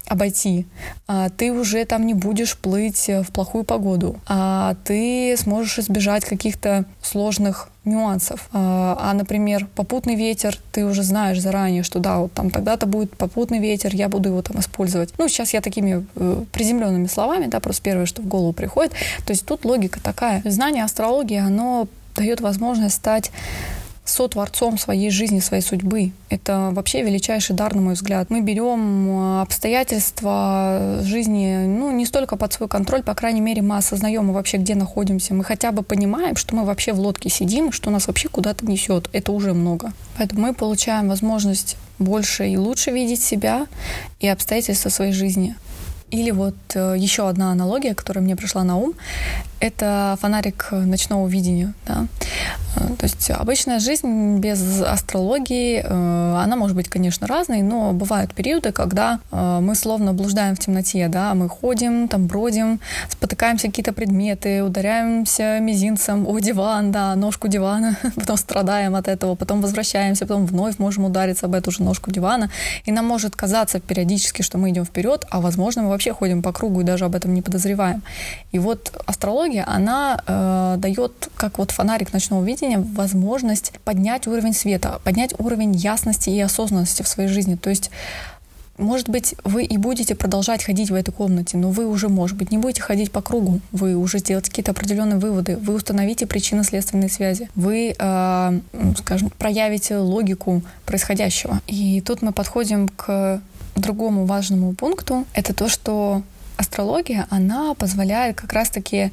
обойти, 0.07 0.67
а 1.09 1.31
ты 1.31 1.53
уже 1.53 1.85
там 1.85 2.07
не 2.07 2.15
будешь 2.15 2.57
плыть 2.57 3.09
в 3.09 3.33
плохую 3.33 3.65
погоду, 3.65 4.21
а 4.27 4.77
ты 4.85 5.37
сможешь 5.37 5.81
избежать 5.81 6.25
каких-то 6.25 6.85
сложных 7.03 7.69
нюансов. 7.85 8.49
А, 8.53 8.97
а, 9.01 9.15
например, 9.15 9.67
попутный 9.75 10.15
ветер, 10.15 10.59
ты 10.73 10.85
уже 10.85 11.03
знаешь 11.03 11.41
заранее, 11.41 11.83
что 11.83 11.99
да, 11.99 12.19
вот 12.19 12.33
там 12.33 12.51
тогда-то 12.51 12.87
будет 12.87 13.17
попутный 13.17 13.59
ветер, 13.59 13.95
я 13.95 14.09
буду 14.09 14.29
его 14.29 14.43
там 14.43 14.61
использовать. 14.61 15.13
Ну, 15.19 15.29
сейчас 15.29 15.55
я 15.55 15.61
такими 15.61 16.07
э, 16.17 16.45
приземленными 16.53 17.07
словами, 17.07 17.47
да, 17.47 17.61
просто 17.61 17.83
первое, 17.83 18.07
что 18.07 18.23
в 18.23 18.27
голову 18.27 18.53
приходит. 18.53 18.93
То 19.25 19.33
есть 19.33 19.47
тут 19.47 19.65
логика 19.65 20.01
такая. 20.01 20.43
Знание 20.45 20.85
астрологии, 20.85 21.39
оно 21.39 21.89
дает 22.17 22.41
возможность 22.41 22.97
стать 22.97 23.31
сотворцом 24.09 24.79
своей 24.79 25.11
жизни, 25.11 25.41
своей 25.41 25.63
судьбы. 25.63 26.13
Это 26.29 26.71
вообще 26.73 27.03
величайший 27.03 27.57
дар, 27.57 27.75
на 27.75 27.83
мой 27.83 27.95
взгляд. 27.95 28.31
Мы 28.31 28.41
берем 28.41 29.09
э, 29.09 29.43
обстоятельства 29.43 31.01
жизни, 31.03 31.67
ну, 31.67 31.91
не 31.93 32.07
столько 32.07 32.37
под 32.37 32.53
свой 32.53 32.69
контроль, 32.69 33.03
по 33.03 33.15
крайней 33.15 33.41
мере, 33.41 33.63
мы 33.63 33.77
осознаем 33.77 34.33
вообще, 34.33 34.59
где 34.59 34.75
находимся. 34.75 35.35
Мы 35.35 35.45
хотя 35.45 35.73
бы 35.73 35.83
понимаем, 35.83 36.37
что 36.37 36.55
мы 36.57 36.65
вообще 36.65 36.93
в 36.93 37.01
лодке 37.01 37.29
сидим, 37.29 37.73
что 37.73 37.91
нас 37.91 38.07
вообще 38.07 38.29
куда-то 38.29 38.67
несет. 38.67 39.09
Это 39.13 39.33
уже 39.33 39.55
много. 39.55 39.93
Поэтому 40.19 40.43
мы 40.43 40.55
получаем 40.55 41.09
возможность 41.09 41.77
больше 41.99 42.49
и 42.49 42.57
лучше 42.57 42.91
видеть 42.91 43.23
себя 43.23 43.67
и 44.21 44.29
обстоятельства 44.29 44.89
своей 44.89 45.13
жизни. 45.13 45.57
Или 46.11 46.31
вот 46.31 46.55
э, 46.75 46.95
еще 46.97 47.29
одна 47.29 47.51
аналогия, 47.51 47.95
которая 47.95 48.23
мне 48.23 48.37
пришла 48.37 48.63
на 48.63 48.77
ум, 48.77 48.95
это 49.61 50.17
фонарик 50.21 50.69
ночного 50.71 51.27
видения. 51.27 51.75
Да? 51.87 52.07
Э, 52.77 52.95
то 52.99 53.05
есть 53.05 53.31
обычная 53.31 53.79
жизнь 53.79 54.39
без 54.39 54.83
астрологии, 54.83 55.83
э, 55.83 56.37
она 56.43 56.57
может 56.57 56.77
быть, 56.77 56.89
конечно, 56.89 57.27
разной, 57.27 57.63
но 57.63 57.93
бывают 57.93 58.35
периоды, 58.35 58.73
когда 58.73 59.21
мы 59.31 59.75
словно 59.75 60.13
блуждаем 60.13 60.55
в 60.55 60.59
темноте, 60.59 61.09
да, 61.09 61.35
мы 61.35 61.49
ходим, 61.49 62.09
там 62.09 62.27
бродим, 62.27 62.81
спотыкаемся 63.09 63.69
какие-то 63.69 63.93
предметы, 63.93 64.63
ударяемся 64.63 65.59
мизинцем 65.61 66.27
о 66.27 66.39
диван, 66.39 66.93
да, 66.93 67.15
ножку 67.15 67.49
дивана, 67.49 67.97
потом 68.17 68.37
страдаем 68.37 68.95
от 68.95 69.09
этого, 69.09 69.35
потом 69.35 69.61
возвращаемся, 69.61 70.27
потом 70.27 70.47
вновь 70.47 70.79
можем 70.79 71.05
удариться 71.05 71.47
об 71.47 71.55
эту 71.55 71.71
же 71.71 71.83
ножку 71.83 72.11
дивана, 72.11 72.51
и 72.85 72.93
нам 72.93 73.07
может 73.07 73.37
казаться 73.37 73.81
периодически, 73.81 74.43
что 74.43 74.59
мы 74.59 74.71
идем 74.71 74.85
вперед, 74.85 75.25
а 75.31 75.41
возможно 75.41 75.83
мы 75.83 75.89
вообще 75.89 76.13
ходим 76.13 76.43
по 76.43 76.53
кругу 76.53 76.81
и 76.81 76.85
даже 76.85 77.05
об 77.05 77.15
этом 77.15 77.35
не 77.35 77.43
подозреваем. 77.43 78.03
И 78.53 78.59
вот 78.59 78.93
астрология, 79.07 79.46
она 79.55 80.23
э, 80.27 80.75
дает, 80.79 81.31
как 81.37 81.59
вот 81.59 81.71
фонарик 81.71 82.13
ночного 82.13 82.45
видения, 82.45 82.79
возможность 82.79 83.73
поднять 83.85 84.27
уровень 84.27 84.53
света, 84.53 85.01
поднять 85.05 85.35
уровень 85.39 85.75
ясности 85.75 86.31
и 86.31 86.41
осознанности 86.41 87.03
в 87.03 87.09
своей 87.09 87.29
жизни. 87.29 87.57
То 87.57 87.71
есть 87.71 87.91
может 88.79 89.09
быть, 89.09 89.35
вы 89.43 89.65
и 89.65 89.79
будете 89.79 90.15
продолжать 90.15 90.63
ходить 90.63 90.91
в 90.91 90.95
этой 90.95 91.11
комнате, 91.11 91.57
но 91.57 91.71
вы 91.71 91.87
уже, 91.87 92.09
может 92.09 92.37
быть, 92.37 92.51
не 92.51 92.59
будете 92.59 92.83
ходить 92.83 93.11
по 93.11 93.23
кругу. 93.23 93.61
Вы 93.73 93.97
уже 93.97 94.19
сделаете 94.19 94.51
какие-то 94.51 94.73
определенные 94.73 95.19
выводы. 95.19 95.57
Вы 95.57 95.75
установите 95.75 96.27
причинно-следственные 96.27 97.09
связи. 97.09 97.49
Вы, 97.55 97.95
э, 97.99 98.61
скажем, 98.99 99.31
проявите 99.39 99.97
логику 99.97 100.63
происходящего. 100.85 101.61
И 101.67 102.03
тут 102.03 102.21
мы 102.21 102.33
подходим 102.33 102.89
к 102.89 103.41
другому 103.77 104.27
важному 104.27 104.75
пункту, 104.75 105.27
это 105.35 105.55
то, 105.55 105.69
что 105.69 106.23
астрология, 106.57 107.27
она 107.31 107.75
позволяет 107.75 108.37
как 108.37 108.53
раз-таки 108.53 109.11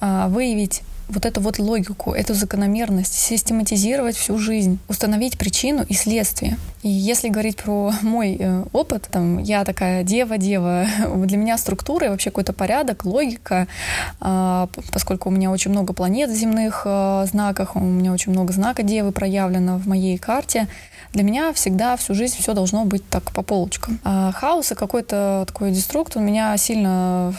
э, 0.00 0.26
выявить 0.28 0.82
вот 1.12 1.26
эту 1.26 1.40
вот 1.40 1.58
логику, 1.58 2.12
эту 2.12 2.34
закономерность, 2.34 3.14
систематизировать 3.14 4.16
всю 4.16 4.38
жизнь, 4.38 4.78
установить 4.88 5.38
причину 5.38 5.84
и 5.88 5.94
следствие. 5.94 6.56
И 6.82 6.88
если 6.88 7.28
говорить 7.28 7.56
про 7.56 7.92
мой 8.02 8.36
э, 8.38 8.64
опыт, 8.72 9.08
там, 9.10 9.38
я 9.38 9.64
такая 9.64 10.02
дева-дева, 10.02 10.86
для 11.26 11.36
меня 11.36 11.58
структура 11.58 12.06
и 12.06 12.08
вообще 12.08 12.30
какой-то 12.30 12.52
порядок, 12.52 13.04
логика, 13.04 13.66
э, 14.20 14.66
поскольку 14.92 15.28
у 15.28 15.32
меня 15.32 15.50
очень 15.50 15.70
много 15.70 15.92
планет 15.92 16.30
в 16.30 16.34
земных 16.34 16.82
э, 16.84 17.26
знаках, 17.30 17.76
у 17.76 17.80
меня 17.80 18.12
очень 18.12 18.32
много 18.32 18.52
знака 18.52 18.82
девы 18.82 19.12
проявлено 19.12 19.78
в 19.78 19.86
моей 19.86 20.18
карте, 20.18 20.66
для 21.12 21.22
меня 21.22 21.52
всегда 21.52 21.96
всю 21.96 22.14
жизнь 22.14 22.36
все 22.38 22.54
должно 22.54 22.84
быть 22.84 23.06
так 23.08 23.32
по 23.32 23.42
полочкам. 23.42 24.00
А 24.04 24.32
хаос 24.32 24.72
и 24.72 24.74
какой-то 24.74 25.44
такой 25.46 25.70
деструкт 25.70 26.16
у 26.16 26.20
меня 26.20 26.56
сильно 26.56 27.34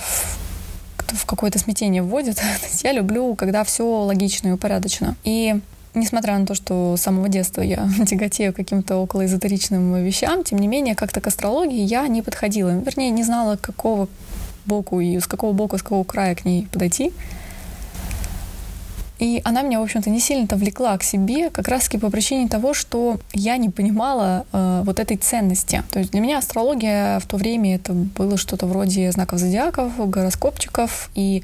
в 0.98 1.26
какое-то 1.26 1.60
смятение 1.60 2.02
вводит. 2.02 2.42
я 2.84 2.92
люблю, 2.92 3.36
когда 3.36 3.64
все 3.64 3.84
логично 3.86 4.50
и 4.50 4.52
упорядочено. 4.52 5.16
И 5.24 5.60
несмотря 5.94 6.38
на 6.38 6.46
то, 6.46 6.56
что 6.56 6.96
с 6.98 7.02
самого 7.02 7.30
детства 7.30 7.62
я 7.62 7.88
тяготею 8.08 8.54
каким-то 8.54 8.98
околоэзотеричным 8.98 10.04
вещам, 10.04 10.44
тем 10.44 10.60
не 10.60 10.68
менее, 10.68 10.96
как-то 10.96 11.22
к 11.22 11.28
астрологии 11.28 11.82
я 11.82 12.08
не 12.08 12.22
подходила. 12.22 12.70
Вернее, 12.70 13.10
не 13.10 13.24
знала, 13.24 13.58
какого 13.58 14.08
боку 14.66 15.00
и 15.00 15.20
с 15.20 15.28
какого 15.28 15.54
боку, 15.54 15.78
с 15.78 15.84
какого 15.84 16.04
края 16.04 16.36
к 16.36 16.46
ней 16.46 16.68
подойти. 16.72 17.12
И 19.24 19.42
она 19.46 19.62
меня, 19.62 19.80
в 19.80 19.84
общем-то, 19.84 20.10
не 20.10 20.20
сильно-то 20.20 20.58
влекла 20.58 20.98
к 20.98 21.04
себе, 21.04 21.50
как 21.50 21.70
раз-таки 21.70 21.98
по 21.98 22.10
причине 22.10 22.50
того, 22.50 22.74
что 22.74 23.22
я 23.32 23.56
не 23.56 23.70
понимала 23.70 24.46
э, 24.52 24.82
вот 24.84 25.00
этой 25.00 25.16
ценности. 25.16 25.82
То 25.92 26.00
есть 26.00 26.12
для 26.12 26.20
меня 26.20 26.40
астрология 26.40 27.22
в 27.22 27.26
то 27.26 27.38
время 27.38 27.76
это 27.76 27.94
было 27.94 28.36
что-то 28.36 28.66
вроде 28.66 29.10
знаков 29.14 29.40
зодиаков, 29.40 29.94
гороскопчиков. 30.10 31.10
И, 31.16 31.42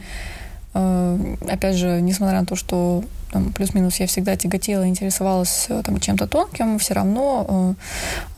э, 0.74 1.36
опять 1.48 1.78
же, 1.78 2.02
несмотря 2.02 2.42
на 2.42 2.46
то, 2.46 2.58
что 2.58 3.06
там, 3.32 3.54
плюс-минус 3.54 3.96
я 4.02 4.08
всегда 4.08 4.36
тяготела, 4.36 4.86
интересовалась 4.86 5.68
э, 5.70 5.82
там, 5.82 6.02
чем-то 6.02 6.28
тонким, 6.28 6.80
все 6.80 6.96
равно 6.96 7.76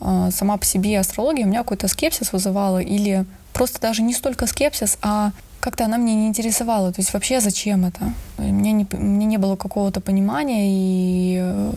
э, 0.00 0.26
э, 0.28 0.30
сама 0.30 0.56
по 0.56 0.64
себе 0.64 1.00
астрология 1.00 1.44
у 1.44 1.48
меня 1.48 1.64
какой-то 1.64 1.88
скепсис 1.88 2.32
вызывала 2.32 2.78
или 2.78 3.24
просто 3.52 3.80
даже 3.80 4.02
не 4.02 4.14
столько 4.14 4.46
скепсис, 4.46 4.98
а 5.02 5.32
как-то 5.62 5.84
она 5.84 5.96
мне 5.96 6.14
не 6.16 6.26
интересовала. 6.26 6.92
То 6.92 7.00
есть 7.00 7.14
вообще 7.14 7.40
зачем 7.40 7.84
это? 7.84 8.12
Мне 8.36 8.72
не, 8.72 8.86
мне 8.90 9.26
не 9.26 9.38
было 9.38 9.54
какого-то 9.54 10.00
понимания, 10.00 10.64
и 10.66 11.38
э, 11.40 11.72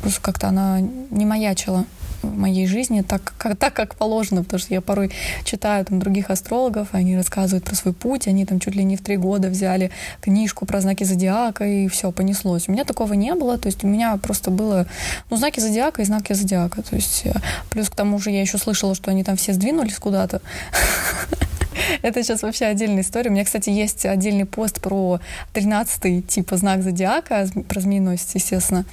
просто 0.00 0.20
как-то 0.20 0.46
она 0.46 0.80
не 1.10 1.26
маячила 1.26 1.84
в 2.22 2.36
моей 2.36 2.66
жизни 2.66 3.02
так 3.02 3.32
как, 3.38 3.56
так, 3.56 3.74
как 3.74 3.96
положено, 3.96 4.44
потому 4.44 4.60
что 4.60 4.72
я 4.72 4.80
порой 4.80 5.10
читаю 5.44 5.84
там 5.84 5.98
других 5.98 6.30
астрологов, 6.30 6.88
они 6.92 7.16
рассказывают 7.16 7.64
про 7.64 7.74
свой 7.74 7.92
путь, 7.92 8.28
они 8.28 8.46
там 8.46 8.60
чуть 8.60 8.76
ли 8.76 8.84
не 8.84 8.96
в 8.96 9.02
три 9.02 9.16
года 9.16 9.48
взяли 9.48 9.90
книжку 10.20 10.64
про 10.64 10.80
знаки 10.80 11.02
зодиака, 11.02 11.64
и 11.64 11.88
все, 11.88 12.12
понеслось. 12.12 12.68
У 12.68 12.72
меня 12.72 12.84
такого 12.84 13.14
не 13.14 13.34
было, 13.34 13.58
то 13.58 13.66
есть 13.66 13.82
у 13.82 13.88
меня 13.88 14.16
просто 14.16 14.52
было, 14.52 14.86
ну, 15.30 15.36
знаки 15.36 15.58
зодиака 15.58 16.02
и 16.02 16.04
знаки 16.04 16.34
зодиака, 16.34 16.82
то 16.82 16.94
есть 16.94 17.22
э, 17.24 17.34
плюс 17.70 17.88
к 17.90 17.96
тому 17.96 18.20
же 18.20 18.30
я 18.30 18.40
еще 18.40 18.58
слышала, 18.58 18.94
что 18.94 19.10
они 19.10 19.24
там 19.24 19.36
все 19.36 19.52
сдвинулись 19.52 19.98
куда-то, 19.98 20.40
Это 22.02 22.22
сейчас 22.22 22.42
вообще 22.42 22.66
отдельная 22.66 23.02
история. 23.02 23.30
У 23.30 23.32
меня, 23.32 23.44
кстати, 23.44 23.70
есть 23.70 24.06
отдельный 24.06 24.44
пост 24.44 24.80
про 24.80 25.20
13-й 25.54 26.22
типа 26.22 26.56
знак 26.56 26.82
зодиака, 26.82 27.46
про 27.68 27.80
змееносец, 27.80 28.34
естественно. 28.34 28.84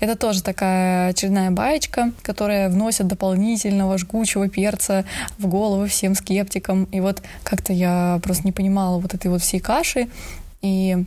Это 0.00 0.16
тоже 0.16 0.42
такая 0.42 1.10
очередная 1.10 1.52
баечка, 1.52 2.10
которая 2.22 2.68
вносит 2.68 3.06
дополнительного 3.06 3.98
жгучего 3.98 4.48
перца 4.48 5.04
в 5.38 5.46
голову 5.46 5.86
всем 5.86 6.14
скептикам. 6.14 6.84
И 6.84 7.00
вот 7.00 7.22
как-то 7.44 7.72
я 7.72 8.18
просто 8.22 8.44
не 8.44 8.52
понимала 8.52 8.98
вот 8.98 9.14
этой 9.14 9.30
вот 9.30 9.42
всей 9.42 9.60
каши. 9.60 10.08
И 10.60 11.04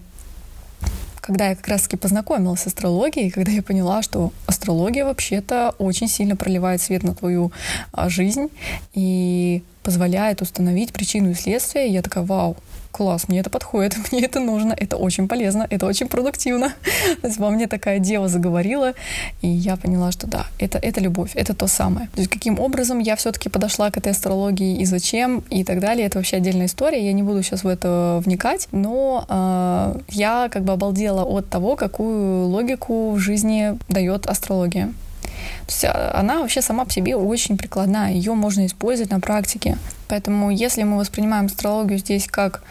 когда 1.19 1.49
я 1.49 1.55
как 1.55 1.67
раз-таки 1.67 1.97
познакомилась 1.97 2.61
с 2.61 2.67
астрологией, 2.67 3.31
когда 3.31 3.51
я 3.51 3.63
поняла, 3.63 4.01
что 4.01 4.31
астрология 4.45 5.03
вообще-то 5.03 5.73
очень 5.77 6.07
сильно 6.07 6.35
проливает 6.35 6.81
свет 6.81 7.03
на 7.03 7.15
твою 7.15 7.51
а, 7.91 8.09
жизнь 8.09 8.49
и 8.93 9.63
позволяет 9.85 10.41
установить 10.41 10.91
причину 10.91 11.29
и 11.29 11.33
следствие, 11.35 11.87
я 11.87 12.01
такая, 12.01 12.23
вау, 12.23 12.57
класс, 12.91 13.27
мне 13.27 13.39
это 13.39 13.49
подходит, 13.49 13.95
мне 14.11 14.25
это 14.25 14.39
нужно, 14.39 14.73
это 14.75 14.97
очень 14.97 15.27
полезно, 15.27 15.67
это 15.69 15.85
очень 15.85 16.07
продуктивно. 16.07 16.73
То 17.21 17.27
есть 17.27 17.39
во 17.39 17.51
мне 17.51 17.67
такая 17.67 17.99
дева 17.99 18.27
заговорила, 18.27 18.93
и 19.41 19.47
я 19.47 19.75
поняла, 19.75 20.11
что 20.11 20.27
да, 20.27 20.47
это, 20.57 20.79
это 20.79 21.01
любовь, 21.01 21.31
это 21.35 21.53
то 21.53 21.67
самое. 21.67 22.07
То 22.15 22.21
есть 22.21 22.31
каким 22.31 22.59
образом 22.59 22.99
я 22.99 23.15
все-таки 23.15 23.47
подошла 23.47 23.91
к 23.91 23.97
этой 23.97 24.11
астрологии 24.11 24.79
и 24.81 24.85
зачем 24.85 25.43
и 25.51 25.63
так 25.63 25.79
далее, 25.79 26.07
это 26.07 26.17
вообще 26.17 26.37
отдельная 26.37 26.65
история, 26.65 27.05
я 27.05 27.13
не 27.13 27.23
буду 27.23 27.43
сейчас 27.43 27.63
в 27.63 27.67
это 27.67 28.21
вникать, 28.25 28.67
но 28.71 29.25
э, 29.29 29.99
я 30.09 30.49
как 30.51 30.63
бы 30.63 30.73
обалдела 30.73 31.23
от 31.23 31.47
того, 31.49 31.75
какую 31.75 32.47
логику 32.47 33.11
в 33.11 33.19
жизни 33.19 33.77
дает 33.87 34.25
астрология. 34.25 34.91
То 35.67 35.71
есть 35.71 35.85
она 36.13 36.39
вообще 36.39 36.61
сама 36.61 36.85
по 36.85 36.91
себе 36.91 37.15
очень 37.15 37.57
прикладная, 37.57 38.11
ее 38.11 38.33
можно 38.33 38.65
использовать 38.65 39.11
на 39.11 39.19
практике. 39.19 39.77
Поэтому 40.07 40.51
если 40.51 40.83
мы 40.83 40.97
воспринимаем 40.97 41.45
астрологию 41.45 41.99
здесь 41.99 42.27
как 42.27 42.63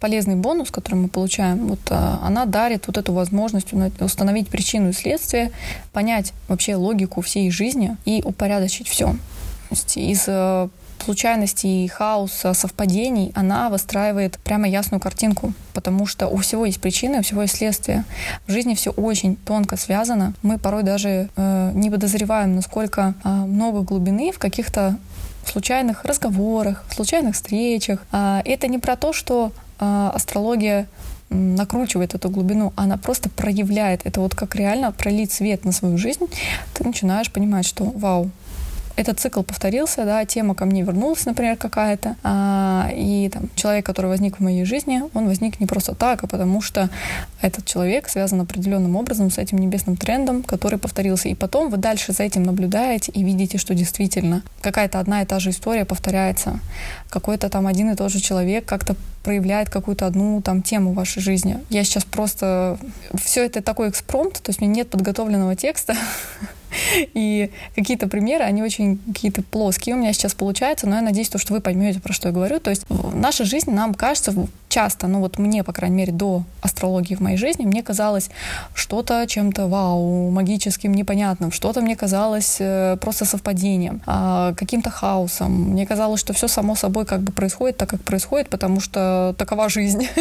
полезный 0.00 0.34
бонус, 0.34 0.70
который 0.70 0.94
мы 0.94 1.08
получаем, 1.08 1.68
вот 1.68 1.80
а, 1.90 2.20
она 2.24 2.46
дарит 2.46 2.86
вот 2.86 2.96
эту 2.96 3.12
возможность 3.12 3.68
установить 4.00 4.48
причину 4.48 4.88
и 4.88 4.92
следствие, 4.92 5.52
понять 5.92 6.32
вообще 6.48 6.74
логику 6.74 7.20
всей 7.20 7.50
жизни 7.50 7.96
и 8.06 8.22
упорядочить 8.24 8.88
все. 8.88 9.14
Из 9.94 10.24
э, 10.26 10.68
случайностей, 11.02 11.88
хаоса, 11.88 12.54
совпадений 12.54 13.32
она 13.34 13.68
выстраивает 13.68 14.38
прямо 14.38 14.68
ясную 14.68 15.00
картинку, 15.00 15.52
потому 15.72 16.06
что 16.06 16.28
у 16.28 16.36
всего 16.36 16.66
есть 16.66 16.80
причины, 16.80 17.18
у 17.18 17.22
всего 17.22 17.42
есть 17.42 17.56
следствие. 17.56 18.04
В 18.46 18.52
жизни 18.52 18.74
все 18.74 18.90
очень 18.90 19.36
тонко 19.36 19.76
связано. 19.76 20.34
Мы 20.42 20.58
порой 20.58 20.82
даже 20.82 21.28
э, 21.36 21.70
не 21.74 21.90
подозреваем, 21.90 22.54
насколько 22.54 23.14
э, 23.24 23.28
много 23.28 23.82
глубины 23.82 24.32
в 24.32 24.38
каких-то 24.38 24.96
случайных 25.46 26.04
разговорах, 26.04 26.84
случайных 26.90 27.34
встречах. 27.34 28.00
А 28.12 28.42
это 28.44 28.68
не 28.68 28.78
про 28.78 28.96
то, 28.96 29.12
что 29.12 29.52
а, 29.78 30.10
астрология 30.14 30.86
накручивает 31.30 32.14
эту 32.14 32.28
глубину, 32.28 32.72
она 32.76 32.96
просто 32.96 33.30
проявляет. 33.30 34.00
Это 34.04 34.20
вот 34.20 34.34
как 34.34 34.56
реально 34.56 34.92
пролить 34.92 35.32
свет 35.32 35.64
на 35.64 35.72
свою 35.72 35.96
жизнь. 35.96 36.26
Ты 36.74 36.84
начинаешь 36.84 37.30
понимать, 37.30 37.66
что 37.66 37.84
вау, 37.84 38.30
этот 38.96 39.20
цикл 39.20 39.42
повторился, 39.42 40.04
да, 40.04 40.24
тема 40.24 40.54
ко 40.54 40.64
мне 40.64 40.82
вернулась, 40.82 41.24
например, 41.26 41.56
какая-то, 41.56 42.16
а, 42.22 42.90
и 42.94 43.28
там 43.32 43.48
человек, 43.54 43.86
который 43.86 44.06
возник 44.06 44.38
в 44.38 44.40
моей 44.40 44.64
жизни, 44.64 45.02
он 45.14 45.26
возник 45.26 45.60
не 45.60 45.66
просто 45.66 45.94
так, 45.94 46.24
а 46.24 46.26
потому 46.26 46.60
что 46.60 46.90
этот 47.40 47.64
человек 47.64 48.08
связан 48.08 48.40
определенным 48.40 48.96
образом 48.96 49.30
с 49.30 49.38
этим 49.38 49.58
небесным 49.58 49.96
трендом, 49.96 50.42
который 50.42 50.78
повторился. 50.78 51.28
И 51.28 51.34
потом 51.34 51.70
вы 51.70 51.76
дальше 51.76 52.12
за 52.12 52.24
этим 52.24 52.42
наблюдаете 52.42 53.12
и 53.12 53.22
видите, 53.22 53.58
что 53.58 53.74
действительно 53.74 54.42
какая-то 54.60 55.00
одна 55.00 55.22
и 55.22 55.26
та 55.26 55.38
же 55.38 55.50
история 55.50 55.84
повторяется. 55.84 56.60
Какой-то 57.08 57.48
там 57.48 57.66
один 57.66 57.90
и 57.90 57.96
тот 57.96 58.12
же 58.12 58.20
человек 58.20 58.64
как-то 58.66 58.96
проявляет 59.22 59.68
какую-то 59.70 60.06
одну 60.06 60.40
там 60.42 60.62
тему 60.62 60.92
в 60.92 60.94
вашей 60.94 61.20
жизни. 61.22 61.58
Я 61.68 61.84
сейчас 61.84 62.04
просто... 62.04 62.78
Все 63.14 63.44
это 63.44 63.62
такой 63.62 63.90
экспромт, 63.90 64.42
то 64.42 64.50
есть 64.50 64.60
у 64.60 64.64
меня 64.64 64.76
нет 64.76 64.90
подготовленного 64.90 65.56
текста, 65.56 65.96
И 67.14 67.50
какие-то 67.74 68.08
примеры, 68.08 68.44
они 68.44 68.62
очень 68.62 68.98
какие-то 69.12 69.42
плоские 69.42 69.94
у 69.94 69.98
меня 69.98 70.12
сейчас 70.12 70.34
получаются, 70.34 70.86
но 70.86 70.96
я 70.96 71.02
надеюсь, 71.02 71.28
то, 71.28 71.38
что 71.38 71.52
вы 71.52 71.60
поймете, 71.60 72.00
про 72.00 72.12
что 72.12 72.28
я 72.28 72.34
говорю. 72.34 72.60
То 72.60 72.70
есть 72.70 72.84
наша 73.12 73.44
жизнь 73.44 73.70
нам 73.70 73.94
кажется 73.94 74.34
часто, 74.70 75.08
ну 75.08 75.20
вот 75.20 75.38
мне, 75.38 75.62
по 75.64 75.72
крайней 75.72 75.96
мере, 75.96 76.12
до 76.12 76.44
астрологии 76.62 77.14
в 77.14 77.20
моей 77.20 77.36
жизни, 77.36 77.66
мне 77.66 77.82
казалось 77.82 78.30
что-то 78.74 79.26
чем-то 79.26 79.66
вау, 79.66 80.30
магическим, 80.30 80.94
непонятным, 80.94 81.52
что-то 81.52 81.82
мне 81.82 81.96
казалось 81.96 82.56
э, 82.60 82.96
просто 83.00 83.24
совпадением, 83.24 84.00
а, 84.06 84.54
каким-то 84.54 84.90
хаосом. 84.90 85.72
Мне 85.72 85.86
казалось, 85.86 86.20
что 86.20 86.32
все 86.32 86.48
само 86.48 86.76
собой 86.76 87.04
как 87.04 87.20
бы 87.20 87.32
происходит 87.32 87.76
так, 87.76 87.90
как 87.90 88.00
происходит, 88.02 88.48
потому 88.48 88.80
что 88.80 89.34
такова 89.36 89.68
жизнь. 89.68 90.08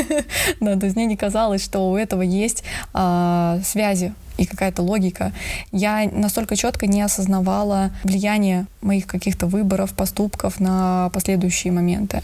Да, 0.59 0.75
то 0.75 0.85
есть 0.85 0.95
мне 0.95 1.05
не 1.05 1.15
казалось, 1.15 1.63
что 1.63 1.91
у 1.91 1.95
этого 1.95 2.21
есть 2.21 2.63
а, 2.93 3.59
связи 3.63 4.13
и 4.37 4.45
какая-то 4.45 4.81
логика. 4.81 5.31
Я 5.71 6.09
настолько 6.11 6.55
четко 6.55 6.87
не 6.87 7.01
осознавала 7.01 7.91
влияние 8.03 8.65
моих 8.81 9.05
каких-то 9.05 9.47
выборов, 9.47 9.93
поступков 9.93 10.59
на 10.59 11.09
последующие 11.13 11.71
моменты 11.71 12.21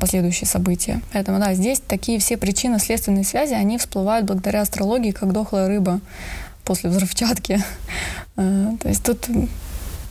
последующие 0.00 0.46
события. 0.46 1.00
Поэтому, 1.12 1.38
да, 1.38 1.54
здесь 1.54 1.80
такие 1.80 2.18
все 2.18 2.36
причины 2.36 2.78
следственные 2.78 3.24
связи, 3.24 3.54
они 3.54 3.78
всплывают 3.78 4.26
благодаря 4.26 4.62
астрологии, 4.62 5.10
как 5.10 5.32
дохлая 5.32 5.68
рыба 5.68 6.00
после 6.64 6.90
взрывчатки. 6.90 7.62
Э, 8.36 8.72
то 8.82 8.88
есть 8.88 9.04
тут 9.04 9.28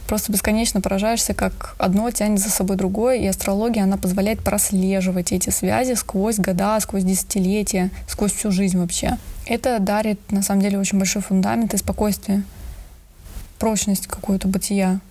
просто 0.08 0.32
бесконечно 0.32 0.80
поражаешься, 0.80 1.34
как 1.34 1.76
одно 1.78 2.10
тянет 2.10 2.40
за 2.40 2.50
собой 2.50 2.78
другое, 2.78 3.18
и 3.18 3.28
астрология, 3.28 3.84
она 3.84 3.98
позволяет 3.98 4.42
прослеживать 4.42 5.34
эти 5.34 5.50
связи 5.50 5.96
сквозь 5.96 6.38
года, 6.38 6.80
сквозь 6.80 7.04
десятилетия, 7.04 7.92
сквозь 8.08 8.32
всю 8.32 8.50
жизнь 8.50 8.78
вообще. 8.78 9.18
Это 9.46 9.80
дарит, 9.80 10.20
на 10.32 10.42
самом 10.42 10.62
деле, 10.62 10.80
очень 10.80 10.98
большой 10.98 11.22
фундамент 11.22 11.74
и 11.74 11.78
спокойствие, 11.78 12.44
прочность 13.60 14.08
какую-то 14.08 14.48
бытия. 14.48 15.02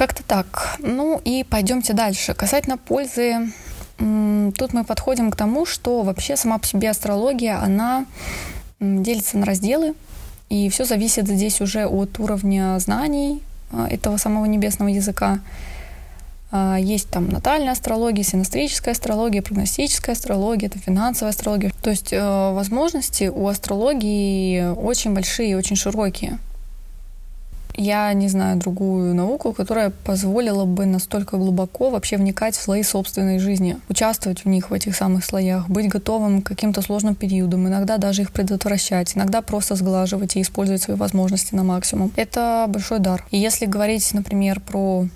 Как-то 0.00 0.22
так. 0.22 0.76
Ну 0.78 1.20
и 1.26 1.44
пойдемте 1.44 1.92
дальше. 1.92 2.32
Касательно 2.32 2.78
пользы, 2.78 3.52
тут 3.98 4.72
мы 4.72 4.82
подходим 4.82 5.30
к 5.30 5.36
тому, 5.36 5.66
что 5.66 6.00
вообще 6.00 6.36
сама 6.36 6.56
по 6.56 6.66
себе 6.66 6.88
астрология, 6.88 7.62
она 7.62 8.06
делится 8.80 9.36
на 9.36 9.44
разделы, 9.44 9.92
и 10.48 10.70
все 10.70 10.86
зависит 10.86 11.28
здесь 11.28 11.60
уже 11.60 11.84
от 11.84 12.18
уровня 12.18 12.78
знаний 12.78 13.42
а, 13.72 13.88
этого 13.88 14.16
самого 14.16 14.46
небесного 14.46 14.88
языка. 14.88 15.40
А, 16.50 16.78
есть 16.80 17.10
там 17.10 17.28
натальная 17.28 17.72
астрология, 17.72 18.24
синастрическая 18.24 18.94
астрология, 18.94 19.42
прогностическая 19.42 20.14
астрология, 20.14 20.68
это 20.68 20.78
финансовая 20.78 21.32
астрология. 21.32 21.72
То 21.82 21.90
есть 21.90 22.14
э, 22.14 22.52
возможности 22.54 23.24
у 23.24 23.48
астрологии 23.48 24.64
очень 24.66 25.12
большие, 25.12 25.58
очень 25.58 25.76
широкие. 25.76 26.38
Я 27.82 28.12
не 28.12 28.28
знаю 28.28 28.58
другую 28.58 29.14
науку, 29.14 29.54
которая 29.54 29.88
позволила 29.88 30.66
бы 30.66 30.84
настолько 30.84 31.38
глубоко 31.38 31.88
вообще 31.88 32.18
вникать 32.18 32.54
в 32.54 32.60
слои 32.60 32.82
собственной 32.82 33.38
жизни, 33.38 33.78
участвовать 33.88 34.44
в 34.44 34.48
них, 34.48 34.68
в 34.68 34.74
этих 34.74 34.94
самых 34.94 35.24
слоях, 35.24 35.66
быть 35.70 35.88
готовым 35.88 36.42
к 36.42 36.46
каким-то 36.46 36.82
сложным 36.82 37.14
периодам, 37.14 37.66
иногда 37.68 37.96
даже 37.96 38.20
их 38.20 38.32
предотвращать, 38.32 39.16
иногда 39.16 39.40
просто 39.40 39.76
сглаживать 39.76 40.36
и 40.36 40.42
использовать 40.42 40.82
свои 40.82 40.98
возможности 40.98 41.54
на 41.54 41.64
максимум. 41.64 42.12
Это 42.16 42.66
большой 42.68 42.98
дар. 42.98 43.24
И 43.30 43.38
если 43.38 43.64
говорить, 43.64 44.12
например, 44.12 44.60
про... 44.60 45.08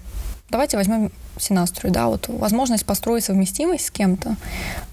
Давайте 0.54 0.76
возьмем 0.76 1.10
синастрию, 1.36 1.92
да, 1.92 2.06
вот 2.06 2.28
возможность 2.28 2.86
построить 2.86 3.24
совместимость 3.24 3.86
с 3.86 3.90
кем-то, 3.90 4.36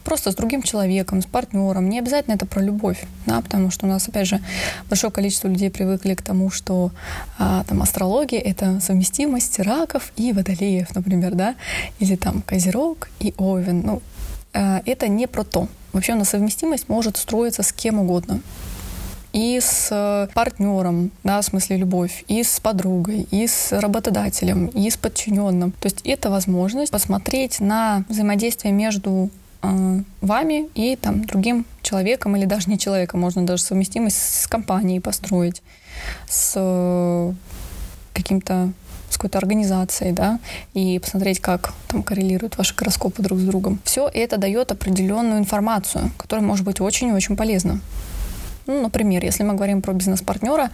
просто 0.04 0.32
с 0.32 0.36
другим 0.36 0.64
человеком, 0.64 1.22
с 1.22 1.28
партнером. 1.28 1.88
Не 1.88 2.00
обязательно 2.00 2.34
это 2.34 2.48
про 2.48 2.64
любовь, 2.64 3.06
да, 3.28 3.40
потому 3.42 3.70
что 3.70 3.86
у 3.86 3.90
нас, 3.90 4.08
опять 4.08 4.26
же, 4.26 4.42
большое 4.90 5.14
количество 5.14 5.48
людей 5.48 5.70
привыкли 5.70 6.16
к 6.16 6.24
тому, 6.24 6.50
что 6.50 6.90
а, 7.38 7.64
там 7.66 7.84
астрология— 7.84 8.40
это 8.42 8.80
совместимость 8.80 9.60
раков 9.60 10.12
и 10.16 10.34
водолеев, 10.34 10.96
например, 10.96 11.36
да, 11.36 11.54
или 12.00 12.16
там 12.16 12.42
козерог 12.42 13.10
и 13.20 13.36
овен. 13.38 13.84
Ну, 13.86 14.02
а, 14.56 14.82
это 14.88 15.08
не 15.10 15.28
про 15.28 15.44
то. 15.44 15.68
Вообще 15.94 16.14
у 16.14 16.18
нас 16.18 16.30
совместимость 16.30 16.90
может 16.90 17.18
строиться 17.18 17.62
с 17.62 17.72
кем 17.72 18.00
угодно 18.00 18.42
и 19.34 19.60
с 19.62 19.88
э, 19.92 20.28
партнером, 20.34 21.12
да, 21.24 21.42
в 21.42 21.46
смысле 21.46 21.78
любовь, 21.78 22.24
и 22.28 22.44
с 22.44 22.60
подругой, 22.60 23.28
и 23.32 23.48
с 23.48 23.72
работодателем, 23.72 24.68
и 24.68 24.90
с 24.90 24.98
подчиненным. 24.98 25.72
То 25.72 25.86
есть 25.86 26.02
это 26.04 26.30
возможность 26.30 26.92
посмотреть 26.92 27.60
на 27.60 28.04
взаимодействие 28.10 28.74
между 28.74 29.30
э, 29.62 30.00
вами 30.22 30.68
и 30.76 30.96
там 30.96 31.24
другим 31.24 31.66
человеком 31.82 32.36
или 32.36 32.46
даже 32.46 32.70
не 32.70 32.78
человеком, 32.78 33.22
можно 33.22 33.46
даже 33.46 33.64
совместимость 33.64 34.42
с 34.42 34.48
компанией 34.48 35.00
построить, 35.00 35.62
с 36.28 36.54
э, 36.56 37.34
каким-то 38.14 38.74
с 39.10 39.18
какой-то 39.18 39.40
организацией, 39.40 40.14
да, 40.14 40.40
и 40.74 40.98
посмотреть, 40.98 41.42
как 41.42 41.74
там 41.90 42.02
коррелируют 42.02 42.58
ваши 42.58 42.74
гороскопы 42.74 43.22
друг 43.22 43.40
с 43.40 43.44
другом. 43.44 43.80
Все 43.84 44.10
это 44.12 44.38
дает 44.38 44.72
определенную 44.72 45.40
информацию, 45.40 46.12
которая 46.18 46.46
может 46.46 46.64
быть 46.64 46.80
очень 46.80 47.10
и 47.10 47.12
очень 47.12 47.36
полезна. 47.36 47.82
Ну, 48.68 48.82
например, 48.82 49.24
если 49.24 49.44
мы 49.44 49.56
говорим 49.56 49.82
про 49.82 49.94
бизнес-партнера, 49.94 50.70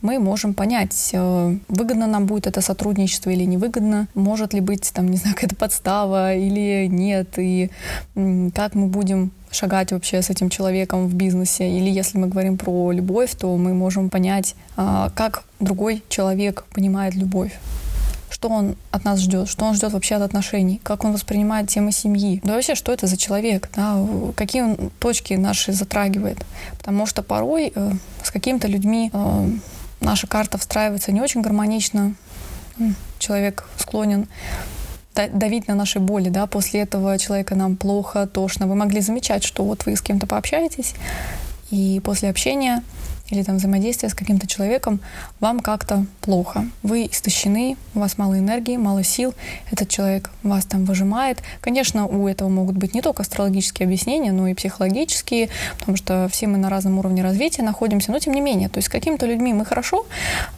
мы 0.00 0.18
можем 0.18 0.54
понять, 0.54 1.10
э, 1.12 1.56
выгодно 1.68 2.06
нам 2.06 2.26
будет 2.26 2.46
это 2.46 2.60
сотрудничество 2.60 3.30
или 3.30 3.44
невыгодно, 3.44 4.08
может 4.14 4.54
ли 4.54 4.60
быть 4.60 4.92
там, 4.94 5.08
не 5.08 5.16
знаю, 5.16 5.34
какая-то 5.34 5.56
подстава 5.56 6.34
или 6.34 6.86
нет, 6.86 7.38
и 7.38 7.70
как 8.54 8.74
мы 8.74 8.86
будем 8.86 9.30
шагать 9.50 9.92
вообще 9.92 10.22
с 10.22 10.30
этим 10.30 10.48
человеком 10.48 11.06
в 11.06 11.14
бизнесе. 11.14 11.70
Или 11.70 11.90
если 11.90 12.18
мы 12.18 12.28
говорим 12.28 12.56
про 12.56 12.90
любовь, 12.90 13.34
то 13.38 13.54
мы 13.56 13.74
можем 13.74 14.08
понять, 14.08 14.54
а, 14.76 15.10
как 15.14 15.44
другой 15.60 16.02
человек 16.08 16.64
понимает 16.72 17.14
любовь 17.14 17.52
что 18.42 18.48
он 18.48 18.74
от 18.90 19.04
нас 19.04 19.20
ждет, 19.20 19.48
что 19.48 19.64
он 19.66 19.74
ждет 19.74 19.92
вообще 19.92 20.16
от 20.16 20.22
отношений, 20.22 20.80
как 20.82 21.04
он 21.04 21.12
воспринимает 21.12 21.68
темы 21.68 21.92
семьи, 21.92 22.40
да 22.42 22.54
вообще, 22.54 22.74
что 22.74 22.92
это 22.92 23.06
за 23.06 23.16
человек, 23.16 23.68
да, 23.76 24.04
какие 24.34 24.62
он 24.62 24.90
точки 24.98 25.34
наши 25.34 25.72
затрагивает. 25.72 26.44
Потому 26.76 27.06
что 27.06 27.22
порой 27.22 27.70
э, 27.72 27.92
с 28.24 28.32
какими-то 28.32 28.66
людьми 28.66 29.12
э, 29.12 29.48
наша 30.00 30.26
карта 30.26 30.58
встраивается 30.58 31.12
не 31.12 31.20
очень 31.20 31.40
гармонично, 31.40 32.16
человек 33.20 33.68
склонен 33.76 34.26
давить 35.14 35.68
на 35.68 35.76
наши 35.76 36.00
боли, 36.00 36.28
да, 36.28 36.48
после 36.48 36.80
этого 36.80 37.16
человека 37.20 37.54
нам 37.54 37.76
плохо, 37.76 38.26
тошно. 38.26 38.66
Вы 38.66 38.74
могли 38.74 39.00
замечать, 39.00 39.44
что 39.44 39.62
вот 39.62 39.86
вы 39.86 39.94
с 39.94 40.02
кем-то 40.02 40.26
пообщаетесь, 40.26 40.94
и 41.70 42.00
после 42.02 42.28
общения 42.28 42.82
или 43.32 43.42
там 43.42 43.56
взаимодействия 43.56 44.10
с 44.10 44.14
каким-то 44.14 44.46
человеком, 44.46 45.00
вам 45.40 45.60
как-то 45.60 46.04
плохо. 46.20 46.66
Вы 46.82 47.06
истощены, 47.06 47.76
у 47.94 48.00
вас 48.00 48.18
мало 48.18 48.38
энергии, 48.38 48.76
мало 48.76 49.02
сил, 49.02 49.34
этот 49.70 49.88
человек 49.88 50.30
вас 50.42 50.66
там 50.66 50.84
выжимает. 50.84 51.42
Конечно, 51.62 52.06
у 52.06 52.28
этого 52.28 52.50
могут 52.50 52.76
быть 52.76 52.94
не 52.94 53.00
только 53.00 53.22
астрологические 53.22 53.86
объяснения, 53.86 54.32
но 54.32 54.48
и 54.48 54.54
психологические, 54.54 55.48
потому 55.78 55.96
что 55.96 56.28
все 56.30 56.46
мы 56.46 56.58
на 56.58 56.68
разном 56.68 56.98
уровне 56.98 57.22
развития 57.22 57.62
находимся, 57.62 58.12
но 58.12 58.18
тем 58.18 58.34
не 58.34 58.42
менее, 58.42 58.68
то 58.68 58.78
есть 58.78 58.88
с 58.88 58.90
какими-то 58.90 59.24
людьми 59.24 59.54
мы 59.54 59.64
хорошо 59.64 60.04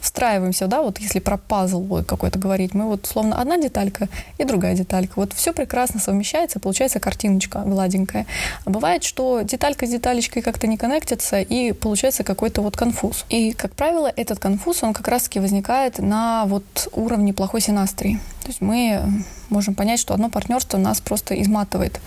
встраиваемся, 0.00 0.66
да, 0.66 0.82
вот 0.82 0.98
если 0.98 1.20
про 1.20 1.36
пазл 1.36 2.02
какой-то 2.02 2.40
говорить, 2.40 2.74
мы 2.74 2.86
вот 2.86 3.06
словно 3.06 3.40
одна 3.40 3.56
деталька 3.56 4.08
и 4.38 4.44
другая 4.44 4.74
деталька, 4.74 5.12
вот 5.14 5.32
все 5.32 5.52
прекрасно 5.52 6.00
совмещается, 6.00 6.58
получается 6.58 6.98
картиночка 6.98 7.60
гладенькая. 7.60 8.26
А 8.64 8.70
бывает, 8.70 9.04
что 9.04 9.42
деталька 9.42 9.86
с 9.86 9.90
деталечкой 9.90 10.42
как-то 10.42 10.66
не 10.66 10.76
коннектится, 10.76 11.40
и 11.40 11.70
получается 11.72 12.24
какой-то 12.24 12.63
вот 12.64 12.76
конфуз. 12.76 13.24
И, 13.28 13.52
как 13.52 13.74
правило, 13.74 14.12
этот 14.14 14.38
конфуз, 14.38 14.82
он 14.82 14.92
как 14.92 15.08
раз-таки 15.08 15.38
возникает 15.38 15.98
на 15.98 16.44
вот 16.46 16.88
уровне 16.92 17.32
плохой 17.32 17.60
синастрии. 17.60 18.18
То 18.42 18.48
есть 18.48 18.60
мы 18.60 19.02
можем 19.50 19.74
понять, 19.74 20.00
что 20.00 20.14
одно 20.14 20.28
партнерство 20.30 20.78
нас 20.78 21.00
просто 21.00 21.40
изматывает, 21.40 22.00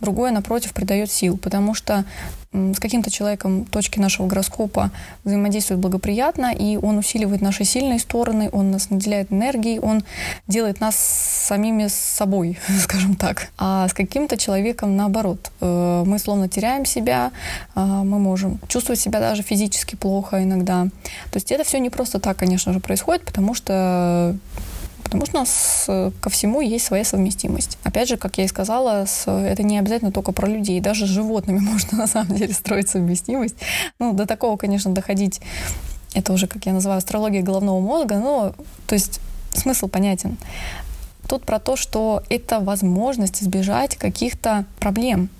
другое, 0.00 0.30
напротив, 0.30 0.72
придает 0.72 1.10
сил, 1.10 1.36
потому 1.36 1.74
что 1.74 2.04
с 2.52 2.78
каким-то 2.78 3.10
человеком 3.10 3.64
точки 3.64 3.98
нашего 3.98 4.26
гороскопа 4.26 4.90
взаимодействуют 5.24 5.80
благоприятно, 5.80 6.52
и 6.52 6.76
он 6.76 6.98
усиливает 6.98 7.40
наши 7.40 7.64
сильные 7.64 7.98
стороны, 7.98 8.50
он 8.52 8.70
нас 8.70 8.90
наделяет 8.90 9.32
энергией, 9.32 9.78
он 9.78 10.04
делает 10.48 10.80
нас 10.80 10.96
самими 10.96 11.86
собой, 11.88 12.58
скажем 12.80 13.16
так. 13.16 13.48
А 13.58 13.88
с 13.88 13.94
каким-то 13.94 14.36
человеком 14.36 14.96
наоборот. 14.96 15.50
Э, 15.60 16.04
мы 16.06 16.18
словно 16.18 16.48
теряем 16.48 16.84
себя, 16.84 17.32
э, 17.74 17.80
мы 17.80 18.18
можем 18.18 18.58
чувствовать 18.68 19.00
себя 19.00 19.20
даже 19.20 19.42
физически 19.42 19.96
плохо 19.96 20.42
иногда. 20.42 20.84
То 21.30 21.36
есть 21.36 21.50
это 21.52 21.64
все 21.64 21.78
не 21.78 21.90
просто 21.90 22.20
так, 22.20 22.36
конечно 22.36 22.72
же, 22.72 22.80
происходит, 22.80 23.24
потому 23.24 23.54
что 23.54 24.36
потому 25.02 25.26
что 25.26 25.36
у 25.36 25.40
нас 25.40 25.84
э, 25.88 26.10
ко 26.20 26.30
всему 26.30 26.60
есть 26.60 26.86
своя 26.86 27.04
совместимость. 27.04 27.78
Опять 27.82 28.08
же, 28.08 28.16
как 28.16 28.38
я 28.38 28.44
и 28.44 28.48
сказала, 28.48 29.06
это 29.26 29.62
не 29.62 29.78
обязательно 29.78 30.12
только 30.12 30.32
про 30.32 30.46
людей. 30.46 30.80
Даже 30.80 31.06
с 31.06 31.10
животными 31.10 31.58
можно 31.60 31.98
на 31.98 32.06
самом 32.06 32.36
деле 32.36 32.52
строить 32.52 32.88
совместимость. 32.88 33.56
Ну, 33.98 34.12
до 34.12 34.26
такого, 34.26 34.56
конечно, 34.56 34.92
доходить, 34.92 35.40
это 36.14 36.32
уже, 36.32 36.46
как 36.46 36.66
я 36.66 36.72
называю, 36.72 36.98
астрология 36.98 37.42
головного 37.42 37.80
мозга, 37.80 38.16
но, 38.16 38.54
то 38.86 38.94
есть, 38.94 39.20
смысл 39.52 39.88
понятен. 39.88 40.36
Тут 41.28 41.44
про 41.44 41.58
то, 41.58 41.76
что 41.76 42.22
это 42.28 42.60
возможность 42.60 43.42
избежать 43.42 43.96
каких-то 43.96 44.66
проблем, 44.78 45.30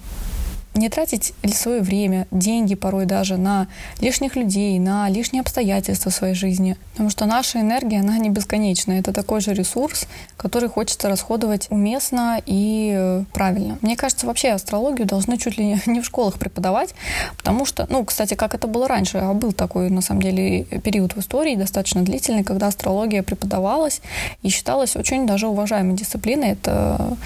не 0.75 0.89
тратить 0.89 1.35
свое 1.53 1.83
время, 1.83 2.27
деньги 2.31 2.75
порой 2.75 3.07
даже 3.07 3.37
на 3.37 3.69
лишних 4.01 4.37
людей, 4.37 4.79
на 4.79 5.09
лишние 5.09 5.41
обстоятельства 5.43 6.11
в 6.11 6.15
своей 6.15 6.35
жизни. 6.35 6.77
Потому 6.93 7.11
что 7.11 7.27
наша 7.27 7.61
энергия, 7.61 8.01
она 8.01 8.19
не 8.19 8.31
бесконечна. 8.31 8.93
Это 8.93 9.13
такой 9.13 9.41
же 9.41 9.53
ресурс, 9.53 10.07
который 10.37 10.69
хочется 10.69 11.09
расходовать 11.09 11.67
уместно 11.71 12.41
и 12.47 12.93
э, 12.95 13.25
правильно. 13.33 13.79
Мне 13.83 13.97
кажется, 13.97 14.27
вообще 14.27 14.51
астрологию 14.51 15.07
должны 15.07 15.37
чуть 15.37 15.59
ли 15.59 15.79
не 15.87 16.01
в 16.03 16.07
школах 16.07 16.39
преподавать, 16.39 16.95
потому 17.37 17.67
что, 17.67 17.87
ну, 17.91 18.05
кстати, 18.05 18.35
как 18.35 18.55
это 18.55 18.67
было 18.67 18.89
раньше, 18.89 19.19
а 19.19 19.33
был 19.35 19.53
такой, 19.53 19.91
на 19.91 20.01
самом 20.01 20.23
деле, 20.23 20.65
период 20.65 21.15
в 21.15 21.21
истории 21.21 21.55
достаточно 21.55 22.03
длительный, 22.03 22.45
когда 22.45 22.69
астрология 22.69 23.23
преподавалась 23.23 24.01
и 24.43 24.49
считалась 24.49 24.97
очень 24.97 25.27
даже 25.27 25.49
уважаемой 25.49 25.95
дисциплиной. 25.95 26.53
Это, 26.53 27.17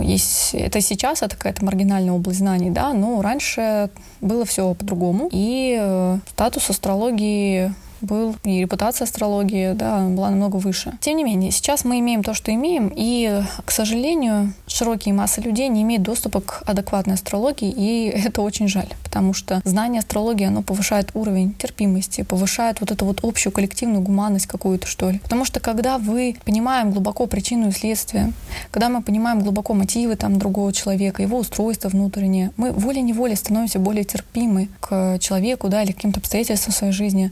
есть, 0.00 0.54
это 0.54 0.80
сейчас, 0.80 1.22
это 1.22 1.36
какая-то 1.36 1.64
маргинальная 1.64 2.12
область 2.12 2.38
знаний, 2.38 2.70
да, 2.70 2.92
но 2.92 3.22
раньше 3.22 3.90
было 4.20 4.44
все 4.44 4.74
по-другому, 4.74 5.28
и 5.32 5.78
э, 5.80 6.18
статус 6.30 6.70
астрологии 6.70 7.72
был, 8.00 8.36
и 8.44 8.60
репутация 8.60 9.04
астрологии, 9.04 9.72
да, 9.72 10.06
была 10.08 10.30
намного 10.30 10.56
выше. 10.56 10.92
Тем 11.00 11.16
не 11.16 11.24
менее, 11.24 11.50
сейчас 11.50 11.84
мы 11.84 11.98
имеем 12.00 12.22
то, 12.22 12.34
что 12.34 12.52
имеем, 12.52 12.92
и, 12.94 13.42
к 13.64 13.70
сожалению, 13.70 14.52
широкие 14.66 15.14
массы 15.14 15.40
людей 15.40 15.68
не 15.68 15.82
имеют 15.82 16.02
доступа 16.02 16.40
к 16.40 16.62
адекватной 16.66 17.14
астрологии, 17.14 17.70
и 17.70 18.08
это 18.26 18.42
очень 18.42 18.68
жаль, 18.68 18.88
потому 19.04 19.32
что 19.32 19.60
знание 19.64 20.00
астрологии, 20.00 20.46
оно 20.46 20.62
повышает 20.62 21.10
уровень 21.14 21.54
терпимости, 21.54 22.22
повышает 22.22 22.80
вот 22.80 22.90
эту 22.90 23.04
вот 23.04 23.20
общую 23.22 23.52
коллективную 23.52 24.02
гуманность 24.02 24.46
какую-то, 24.46 24.86
что 24.86 25.10
ли. 25.10 25.18
Потому 25.18 25.44
что 25.44 25.60
когда 25.60 25.98
вы 25.98 26.36
понимаем 26.44 26.90
глубоко 26.90 27.26
причину 27.26 27.68
и 27.68 27.72
следствие, 27.72 28.32
когда 28.70 28.88
мы 28.88 29.02
понимаем 29.02 29.40
глубоко 29.40 29.74
мотивы 29.74 30.16
там 30.16 30.38
другого 30.38 30.72
человека, 30.72 31.22
его 31.22 31.38
устройство 31.38 31.88
внутреннее, 31.88 32.52
мы 32.56 32.72
волей-неволей 32.72 33.36
становимся 33.36 33.78
более 33.78 34.04
терпимы 34.04 34.68
к 34.80 35.18
человеку, 35.20 35.68
да, 35.68 35.82
или 35.82 35.92
к 35.92 35.96
каким-то 35.96 36.20
обстоятельствам 36.20 36.72
в 36.72 36.76
своей 36.76 36.92
жизни. 36.92 37.30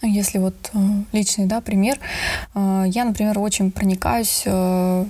Если 0.00 0.38
вот 0.38 0.54
э, 0.74 0.78
личный 1.12 1.46
да, 1.46 1.60
пример, 1.60 1.98
э, 2.54 2.84
я, 2.86 3.04
например, 3.04 3.36
очень 3.40 3.72
проникаюсь 3.72 4.42
э, 4.44 5.04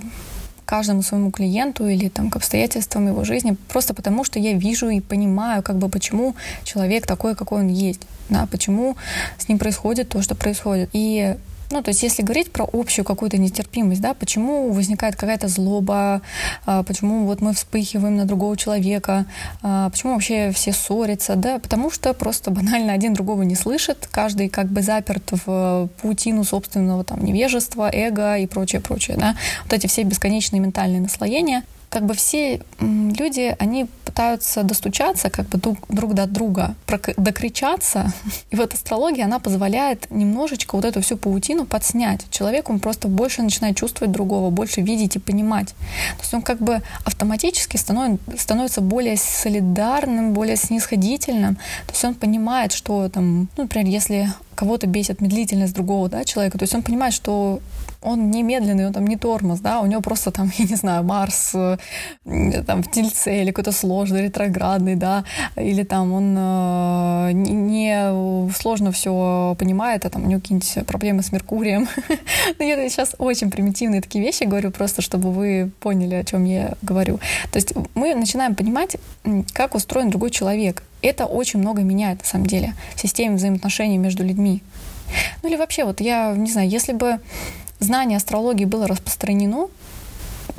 каждому 0.65 1.03
своему 1.03 1.29
клиенту 1.29 1.87
или 1.87 2.09
там, 2.09 2.31
к 2.31 2.37
обстоятельствам 2.37 3.07
его 3.07 3.23
жизни, 3.23 3.55
просто 3.67 3.93
потому 3.93 4.23
что 4.23 4.39
я 4.39 4.53
вижу 4.53 4.89
и 4.89 4.99
понимаю, 4.99 5.61
как 5.61 5.77
бы 5.77 5.89
почему 5.89 6.35
человек 6.63 7.05
такой, 7.05 7.35
какой 7.35 7.59
он 7.59 7.67
есть, 7.67 8.01
да, 8.29 8.47
почему 8.49 8.97
с 9.37 9.47
ним 9.47 9.59
происходит 9.59 10.09
то, 10.09 10.23
что 10.23 10.33
происходит. 10.33 10.89
И 10.93 11.35
ну, 11.71 11.83
то 11.83 11.89
есть 11.89 12.01
если 12.01 12.23
говорить 12.23 12.51
про 12.51 12.67
общую 12.71 13.05
какую-то 13.05 13.37
нетерпимость, 13.37 14.01
да, 14.01 14.13
почему 14.13 14.71
возникает 14.71 15.15
какая-то 15.15 15.47
злоба, 15.47 16.21
а, 16.65 16.83
почему 16.83 17.25
вот 17.25 17.41
мы 17.41 17.53
вспыхиваем 17.53 18.17
на 18.17 18.25
другого 18.25 18.57
человека, 18.57 19.25
а, 19.61 19.89
почему 19.89 20.13
вообще 20.13 20.51
все 20.51 20.73
ссорятся, 20.73 21.35
да, 21.35 21.59
потому 21.59 21.91
что 21.91 22.13
просто 22.13 22.49
банально 22.51 22.93
один 22.93 23.13
другого 23.13 23.43
не 23.43 23.55
слышит, 23.55 24.07
каждый 24.11 24.49
как 24.49 24.67
бы 24.67 24.81
заперт 24.81 25.31
в 25.45 25.89
паутину 26.01 26.43
собственного 26.43 27.03
там 27.03 27.23
невежества, 27.23 27.89
эго 27.91 28.37
и 28.37 28.47
прочее, 28.47 28.81
прочее, 28.81 29.17
да. 29.17 29.35
Вот 29.63 29.73
эти 29.73 29.85
все 29.87 30.03
бесконечные 30.03 30.59
ментальные 30.59 31.01
наслоения, 31.01 31.63
как 31.89 32.05
бы 32.05 32.13
все 32.13 32.61
люди, 32.79 33.55
они 33.59 33.87
пытаются 34.05 34.63
достучаться 34.63 35.29
как 35.29 35.47
бы 35.47 35.57
друг, 35.57 35.77
друг 35.89 36.13
до 36.13 36.25
друга, 36.27 36.75
докричаться. 37.17 38.11
И 38.51 38.55
вот 38.55 38.73
астрология, 38.73 39.25
она 39.25 39.39
позволяет 39.39 40.09
немножечко 40.11 40.75
вот 40.75 40.85
эту 40.85 41.01
всю 41.01 41.17
паутину 41.17 41.65
подснять. 41.65 42.25
Человек, 42.29 42.69
он 42.69 42.79
просто 42.79 43.07
больше 43.07 43.41
начинает 43.41 43.77
чувствовать 43.77 44.11
другого, 44.11 44.49
больше 44.49 44.81
видеть 44.81 45.15
и 45.15 45.19
понимать. 45.19 45.69
То 46.17 46.21
есть 46.21 46.33
он 46.33 46.41
как 46.41 46.59
бы 46.59 46.81
автоматически 47.05 47.77
становится, 47.77 48.37
становится 48.37 48.81
более 48.81 49.17
солидарным, 49.17 50.33
более 50.33 50.55
снисходительным. 50.55 51.55
То 51.55 51.93
есть 51.93 52.03
он 52.03 52.13
понимает, 52.13 52.71
что 52.71 53.09
там, 53.09 53.49
ну, 53.57 53.63
например, 53.63 53.87
если 53.87 54.29
кого-то 54.55 54.87
бесит 54.87 55.21
медлительность 55.21 55.73
другого 55.73 56.09
да, 56.09 56.25
человека, 56.25 56.57
то 56.57 56.63
есть 56.63 56.75
он 56.75 56.83
понимает, 56.83 57.13
что 57.13 57.61
он 58.01 58.31
не 58.31 58.43
медленный, 58.43 58.87
он 58.87 58.93
там 58.93 59.05
не 59.05 59.17
тормоз, 59.17 59.59
да, 59.59 59.81
у 59.81 59.85
него 59.85 60.01
просто 60.01 60.31
там, 60.31 60.51
я 60.57 60.65
не 60.65 60.75
знаю, 60.75 61.03
Марс 61.03 61.51
э, 61.53 61.77
там 62.65 62.83
в 62.83 62.91
Тельце 62.91 63.41
или 63.41 63.51
какой-то 63.51 63.71
сложный, 63.71 64.23
ретроградный, 64.23 64.95
да, 64.95 65.25
или 65.55 65.83
там 65.83 66.13
он 66.13 66.35
э, 66.37 67.31
не 67.33 68.51
сложно 68.53 68.91
все 68.91 69.55
понимает, 69.59 70.05
а 70.05 70.09
там 70.09 70.23
у 70.23 70.27
него 70.27 70.39
какие-нибудь 70.39 70.85
проблемы 70.87 71.23
с 71.23 71.31
Меркурием. 71.31 71.87
Но 72.09 72.15
ну, 72.59 72.65
я 72.65 72.89
сейчас 72.89 73.15
очень 73.17 73.51
примитивные 73.51 74.01
такие 74.01 74.23
вещи 74.23 74.43
говорю, 74.43 74.71
просто 74.71 75.01
чтобы 75.01 75.31
вы 75.31 75.71
поняли, 75.79 76.15
о 76.15 76.23
чем 76.23 76.45
я 76.45 76.73
говорю. 76.81 77.19
То 77.51 77.57
есть 77.57 77.73
мы 77.95 78.15
начинаем 78.15 78.55
понимать, 78.55 78.97
как 79.53 79.75
устроен 79.75 80.09
другой 80.09 80.31
человек. 80.31 80.83
Это 81.01 81.25
очень 81.25 81.59
много 81.59 81.81
меняет, 81.81 82.19
на 82.19 82.25
самом 82.25 82.45
деле, 82.45 82.73
в 82.95 83.01
системе 83.01 83.35
взаимоотношений 83.35 83.97
между 83.97 84.23
людьми. 84.23 84.61
Ну 85.41 85.49
или 85.49 85.55
вообще, 85.55 85.85
вот 85.85 86.01
я 86.01 86.33
не 86.35 86.51
знаю, 86.51 86.69
если 86.69 86.93
бы 86.93 87.19
знание 87.79 88.17
астрологии 88.17 88.65
было 88.65 88.87
распространено, 88.87 89.67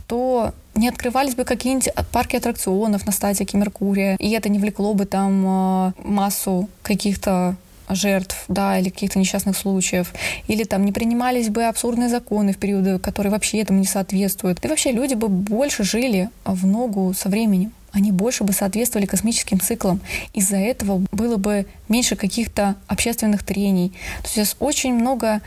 то 0.06 0.52
не 0.74 0.88
открывались 0.88 1.34
бы 1.34 1.44
какие-нибудь 1.44 1.90
парки 2.12 2.36
аттракционов 2.36 3.06
на 3.06 3.12
статике 3.12 3.58
Меркурия, 3.58 4.16
и 4.16 4.30
это 4.30 4.48
не 4.48 4.58
влекло 4.58 4.94
бы 4.94 5.04
там 5.04 5.44
а, 5.46 5.92
массу 6.02 6.68
каких-то 6.82 7.56
жертв, 7.88 8.44
да, 8.48 8.78
или 8.78 8.88
каких-то 8.88 9.18
несчастных 9.18 9.56
случаев, 9.56 10.12
или 10.46 10.64
там 10.64 10.84
не 10.84 10.92
принимались 10.92 11.48
бы 11.48 11.64
абсурдные 11.64 12.08
законы 12.08 12.52
в 12.52 12.56
периоды, 12.56 12.98
которые 12.98 13.32
вообще 13.32 13.58
этому 13.60 13.80
не 13.80 13.86
соответствуют. 13.86 14.64
И 14.64 14.68
вообще 14.68 14.92
люди 14.92 15.14
бы 15.14 15.28
больше 15.28 15.84
жили 15.84 16.30
в 16.44 16.66
ногу 16.66 17.12
со 17.14 17.28
временем 17.28 17.72
они 17.92 18.12
больше 18.12 18.44
бы 18.44 18.52
соответствовали 18.52 19.06
космическим 19.06 19.58
циклам. 19.58 20.00
Из-за 20.32 20.58
этого 20.58 21.04
было 21.10 21.38
бы 21.38 21.66
меньше 21.88 22.14
каких-то 22.14 22.76
общественных 22.86 23.42
трений. 23.42 23.92
То 24.22 24.40
есть 24.40 24.56
очень 24.60 24.94
много 24.94 25.40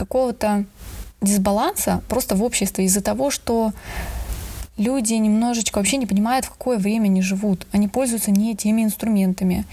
какого-то 0.00 0.64
дисбаланса 1.20 2.02
просто 2.08 2.34
в 2.34 2.42
обществе 2.42 2.86
из-за 2.86 3.02
того, 3.02 3.30
что 3.30 3.72
люди 4.78 5.12
немножечко 5.12 5.78
вообще 5.78 5.98
не 5.98 6.06
понимают, 6.06 6.46
в 6.46 6.50
какое 6.50 6.78
время 6.78 7.04
они 7.04 7.20
живут. 7.20 7.66
Они 7.72 7.86
пользуются 7.86 8.30
не 8.30 8.56
теми 8.56 8.82
инструментами. 8.82 9.66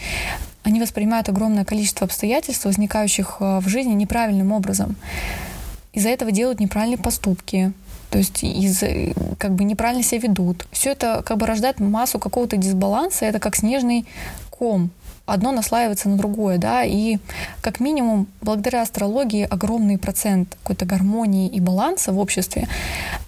Они 0.64 0.82
воспринимают 0.82 1.30
огромное 1.30 1.64
количество 1.64 2.06
обстоятельств, 2.06 2.66
возникающих 2.66 3.38
э, 3.40 3.60
в 3.60 3.70
жизни 3.70 3.94
неправильным 3.94 4.52
образом. 4.52 4.98
Из-за 5.94 6.10
этого 6.10 6.32
делают 6.32 6.60
неправильные 6.60 6.98
поступки, 6.98 7.72
то 8.10 8.18
есть 8.18 8.44
из, 8.44 8.84
как 9.38 9.54
бы 9.54 9.64
неправильно 9.64 10.04
себя 10.04 10.28
ведут. 10.28 10.68
Все 10.72 10.92
это 10.92 11.24
как 11.26 11.38
бы 11.38 11.46
рождает 11.46 11.80
массу 11.80 12.20
какого-то 12.20 12.58
дисбаланса, 12.58 13.26
это 13.26 13.40
как 13.40 13.56
снежный 13.56 14.06
ком, 14.50 14.90
одно 15.28 15.52
наслаивается 15.52 16.10
на 16.10 16.18
другое, 16.18 16.58
да, 16.58 16.84
и 16.84 17.18
как 17.62 17.80
минимум 17.80 18.28
благодаря 18.42 18.82
астрологии 18.82 19.48
огромный 19.48 20.00
процент 20.00 20.58
какой-то 20.64 20.86
гармонии 20.86 21.48
и 21.48 21.60
баланса 21.60 22.12
в 22.12 22.20
обществе, 22.20 22.68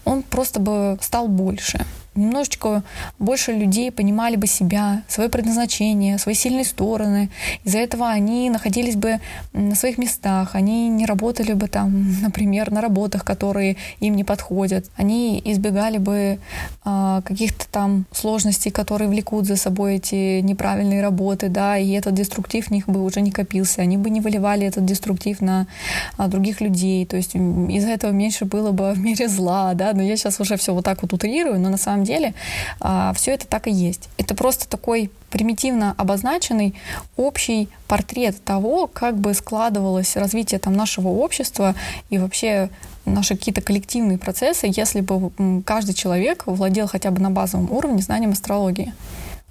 он 0.06 0.24
просто 0.24 0.60
бы 0.60 0.98
стал 1.02 1.28
больше 1.28 1.86
немножечко 2.20 2.84
больше 3.18 3.52
людей 3.52 3.92
понимали 3.92 4.36
бы 4.36 4.48
себя, 4.48 5.04
свое 5.08 5.30
предназначение, 5.30 6.18
свои 6.18 6.36
сильные 6.36 6.66
стороны. 6.66 7.30
Из-за 7.64 7.80
этого 7.80 8.10
они 8.10 8.50
находились 8.50 8.96
бы 8.96 9.20
на 9.54 9.76
своих 9.76 9.98
местах, 9.98 10.56
они 10.56 10.90
не 10.90 11.06
работали 11.06 11.54
бы 11.54 11.68
там, 11.68 12.22
например, 12.22 12.72
на 12.72 12.82
работах, 12.82 13.24
которые 13.24 13.78
им 14.00 14.16
не 14.16 14.24
подходят. 14.24 14.86
Они 14.98 15.42
избегали 15.46 15.98
бы 15.98 16.40
а, 16.84 17.22
каких-то 17.22 17.66
там 17.72 18.06
сложностей, 18.12 18.72
которые 18.72 19.10
влекут 19.10 19.46
за 19.46 19.56
собой 19.56 19.96
эти 19.96 20.42
неправильные 20.42 21.02
работы, 21.02 21.50
да, 21.50 21.78
и 21.78 21.92
этот 21.92 22.14
деструктив 22.14 22.68
в 22.68 22.72
них 22.72 22.88
бы 22.88 23.04
уже 23.04 23.22
не 23.22 23.32
копился. 23.32 23.82
Они 23.82 23.98
бы 23.98 24.10
не 24.10 24.22
выливали 24.22 24.68
этот 24.68 24.86
деструктив 24.86 25.42
на 25.42 25.68
а, 26.18 26.28
других 26.28 26.62
людей. 26.62 27.06
То 27.06 27.18
есть 27.18 27.36
из-за 27.36 27.90
этого 27.90 28.12
меньше 28.12 28.46
было 28.46 28.72
бы 28.72 28.92
в 28.94 29.00
мире 29.00 29.28
зла, 29.28 29.74
да, 29.74 29.94
но 29.94 30.02
я 30.02 30.18
сейчас 30.18 30.40
уже 30.40 30.58
все 30.58 30.74
вот 30.74 30.86
так 30.86 31.02
вот 31.02 31.14
утрирую, 31.14 31.60
но 31.60 31.70
на 31.70 31.78
самом 31.78 32.04
деле 32.04 32.09
деле 32.10 32.34
а, 32.80 33.14
все 33.14 33.34
это 33.34 33.48
так 33.48 33.68
и 33.68 33.72
есть. 33.72 34.10
Это 34.18 34.36
просто 34.36 34.68
такой 34.68 35.12
примитивно 35.30 35.94
обозначенный 35.98 36.76
общий 37.16 37.70
портрет 37.88 38.44
того, 38.44 38.88
как 38.88 39.18
бы 39.18 39.34
складывалось 39.34 40.16
развитие 40.16 40.60
там, 40.60 40.74
нашего 40.74 41.10
общества 41.10 41.76
и 42.10 42.18
вообще 42.18 42.70
наши 43.06 43.36
какие-то 43.36 43.62
коллективные 43.62 44.18
процессы, 44.18 44.70
если 44.76 45.02
бы 45.02 45.32
каждый 45.66 45.94
человек 45.94 46.44
владел 46.46 46.88
хотя 46.88 47.12
бы 47.12 47.22
на 47.22 47.32
базовом 47.32 47.72
уровне 47.72 48.02
знанием 48.02 48.32
астрологии 48.32 48.94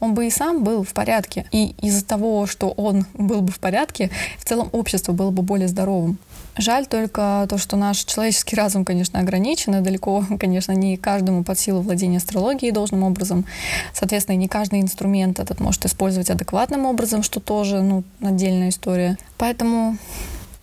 он 0.01 0.15
бы 0.15 0.27
и 0.27 0.31
сам 0.31 0.63
был 0.63 0.85
в 0.85 0.93
порядке. 0.93 1.47
И 1.51 1.75
из-за 1.81 2.05
того, 2.05 2.47
что 2.47 2.71
он 2.71 3.07
был 3.15 3.41
бы 3.41 3.53
в 3.53 3.59
порядке, 3.59 4.11
в 4.39 4.45
целом 4.45 4.69
общество 4.73 5.13
было 5.13 5.31
бы 5.31 5.43
более 5.43 5.69
здоровым. 5.69 6.19
Жаль 6.57 6.87
только 6.87 7.47
то, 7.49 7.59
что 7.59 7.77
наш 7.77 7.99
человеческий 7.99 8.57
разум, 8.57 8.85
конечно, 8.85 9.21
ограничен, 9.21 9.77
и 9.77 9.81
далеко, 9.81 10.25
конечно, 10.41 10.73
не 10.73 10.97
каждому 10.97 11.45
под 11.45 11.59
силу 11.59 11.83
владения 11.83 12.17
астрологией 12.17 12.73
должным 12.73 13.05
образом. 13.05 13.45
Соответственно, 13.93 14.37
не 14.37 14.49
каждый 14.49 14.81
инструмент 14.81 15.39
этот 15.39 15.61
может 15.61 15.87
использовать 15.87 16.31
адекватным 16.31 16.87
образом, 16.87 17.23
что 17.23 17.41
тоже, 17.41 17.81
ну, 17.81 18.03
отдельная 18.21 18.71
история. 18.71 19.17
Поэтому 19.37 19.97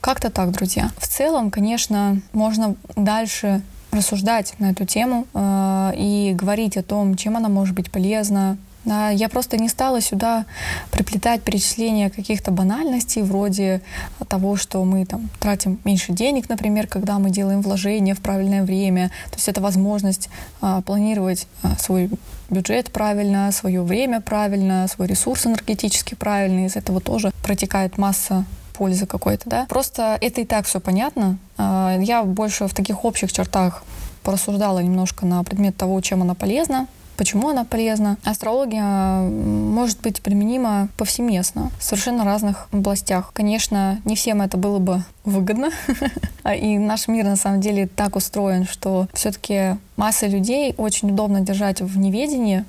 как-то 0.01 0.29
так, 0.29 0.51
друзья. 0.51 0.91
В 0.97 1.07
целом, 1.07 1.49
конечно, 1.49 2.21
можно 2.33 2.75
дальше 2.95 3.61
рассуждать 3.91 4.53
на 4.59 4.71
эту 4.71 4.85
тему 4.85 5.25
э, 5.33 5.91
и 5.95 6.33
говорить 6.35 6.77
о 6.77 6.83
том, 6.83 7.15
чем 7.15 7.37
она 7.37 7.49
может 7.49 7.73
быть 7.73 7.89
полезна, 7.89 8.57
я 8.85 9.29
просто 9.29 9.57
не 9.57 9.69
стала 9.69 10.01
сюда 10.01 10.45
приплетать 10.91 11.41
перечисления 11.41 12.09
каких-то 12.09 12.51
банальностей, 12.51 13.21
вроде 13.21 13.81
того, 14.27 14.55
что 14.55 14.83
мы 14.83 15.05
там 15.05 15.29
тратим 15.39 15.79
меньше 15.83 16.13
денег, 16.13 16.49
например, 16.49 16.87
когда 16.87 17.19
мы 17.19 17.29
делаем 17.29 17.61
вложения 17.61 18.15
в 18.15 18.19
правильное 18.19 18.63
время. 18.63 19.09
То 19.29 19.35
есть 19.35 19.47
это 19.49 19.61
возможность 19.61 20.29
а, 20.61 20.81
планировать 20.81 21.47
а, 21.63 21.75
свой 21.77 22.09
бюджет 22.49 22.91
правильно, 22.91 23.51
свое 23.51 23.81
время 23.81 24.21
правильно, 24.21 24.87
свой 24.87 25.07
ресурс 25.07 25.45
энергетически 25.45 26.15
правильно. 26.15 26.65
Из 26.65 26.75
этого 26.75 27.01
тоже 27.01 27.31
протекает 27.43 27.97
масса 27.97 28.45
пользы 28.73 29.05
какой-то, 29.05 29.49
да. 29.49 29.65
Просто 29.69 30.17
это 30.21 30.41
и 30.41 30.45
так 30.45 30.65
все 30.65 30.79
понятно. 30.79 31.37
А, 31.57 31.97
я 31.99 32.23
больше 32.23 32.67
в 32.67 32.73
таких 32.73 33.05
общих 33.05 33.31
чертах 33.31 33.83
порассуждала 34.23 34.79
немножко 34.79 35.25
на 35.25 35.43
предмет 35.43 35.77
того, 35.77 36.01
чем 36.01 36.21
она 36.21 36.33
полезна, 36.33 36.87
почему 37.17 37.49
она 37.49 37.65
полезна. 37.65 38.17
Астрология 38.23 39.19
может 39.21 40.01
быть 40.01 40.21
применима 40.21 40.89
повсеместно, 40.97 41.71
в 41.79 41.83
совершенно 41.83 42.23
разных 42.23 42.67
областях. 42.71 43.31
Конечно, 43.33 43.99
не 44.05 44.15
всем 44.15 44.41
это 44.41 44.57
было 44.57 44.79
бы 44.79 45.03
выгодно. 45.23 45.69
И 46.57 46.77
наш 46.77 47.07
мир 47.07 47.25
на 47.25 47.35
самом 47.35 47.61
деле 47.61 47.87
так 47.87 48.15
устроен, 48.15 48.65
что 48.65 49.07
все-таки 49.13 49.77
масса 49.97 50.27
людей 50.27 50.73
очень 50.77 51.11
удобно 51.11 51.41
держать 51.41 51.81
в 51.81 51.97
неведении 51.97 52.65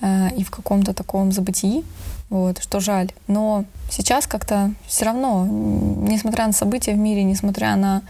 э, 0.00 0.28
и 0.36 0.44
в 0.44 0.50
каком-то 0.50 0.92
таком 0.92 1.32
забытии. 1.32 1.84
Вот, 2.28 2.60
что 2.60 2.80
жаль. 2.80 3.12
Но 3.28 3.64
сейчас 3.88 4.26
как-то 4.26 4.72
все 4.86 5.04
равно, 5.04 5.46
несмотря 5.46 6.46
на 6.46 6.52
события 6.52 6.92
в 6.92 6.98
мире, 6.98 7.22
несмотря 7.22 7.76
на 7.76 8.02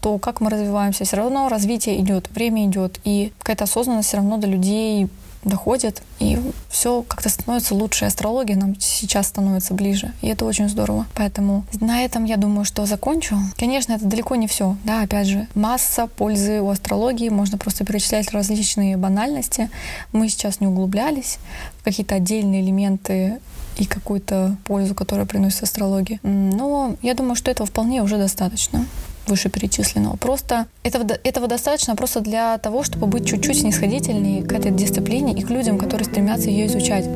то, 0.00 0.18
как 0.18 0.40
мы 0.40 0.48
развиваемся, 0.48 1.04
все 1.04 1.16
равно 1.16 1.48
развитие 1.48 2.00
идет, 2.00 2.30
время 2.30 2.66
идет, 2.66 2.98
и 3.04 3.32
какая-то 3.38 3.64
осознанность 3.64 4.08
все 4.08 4.16
равно 4.16 4.38
до 4.38 4.46
людей 4.46 5.08
доходит, 5.44 6.02
и 6.18 6.38
все 6.68 7.02
как-то 7.02 7.28
становится 7.28 7.74
лучше. 7.74 8.04
Астрология 8.04 8.56
нам 8.56 8.78
сейчас 8.80 9.28
становится 9.28 9.74
ближе, 9.74 10.12
и 10.20 10.28
это 10.28 10.44
очень 10.44 10.68
здорово. 10.68 11.06
Поэтому 11.14 11.64
на 11.80 12.02
этом 12.04 12.24
я 12.24 12.36
думаю, 12.36 12.64
что 12.64 12.86
закончу. 12.86 13.36
Конечно, 13.56 13.92
это 13.92 14.06
далеко 14.06 14.34
не 14.36 14.46
все. 14.46 14.76
Да, 14.84 15.02
опять 15.02 15.26
же, 15.26 15.46
масса 15.54 16.06
пользы 16.06 16.60
у 16.60 16.70
астрологии, 16.70 17.28
можно 17.28 17.58
просто 17.58 17.84
перечислять 17.84 18.30
различные 18.32 18.96
банальности. 18.96 19.70
Мы 20.12 20.28
сейчас 20.28 20.60
не 20.60 20.66
углублялись 20.66 21.38
в 21.80 21.84
какие-то 21.84 22.16
отдельные 22.16 22.62
элементы 22.62 23.38
и 23.76 23.84
какую-то 23.84 24.56
пользу, 24.64 24.94
которая 24.94 25.26
приносит 25.26 25.62
астрология. 25.62 26.18
Но 26.22 26.96
я 27.02 27.14
думаю, 27.14 27.36
что 27.36 27.50
этого 27.50 27.66
вполне 27.66 28.02
уже 28.02 28.18
достаточно 28.18 28.84
вышеперечисленного. 29.28 30.16
Просто 30.16 30.66
этого, 30.82 31.06
этого 31.24 31.46
достаточно 31.46 31.96
просто 31.96 32.20
для 32.20 32.58
того, 32.58 32.82
чтобы 32.82 33.06
быть 33.06 33.26
чуть-чуть 33.26 33.60
снисходительнее 33.60 34.42
к 34.42 34.52
этой 34.52 34.70
дисциплине 34.70 35.32
и 35.34 35.42
к 35.42 35.50
людям, 35.50 35.78
которые 35.78 36.06
стремятся 36.06 36.50
ее 36.50 36.66
изучать. 36.66 37.06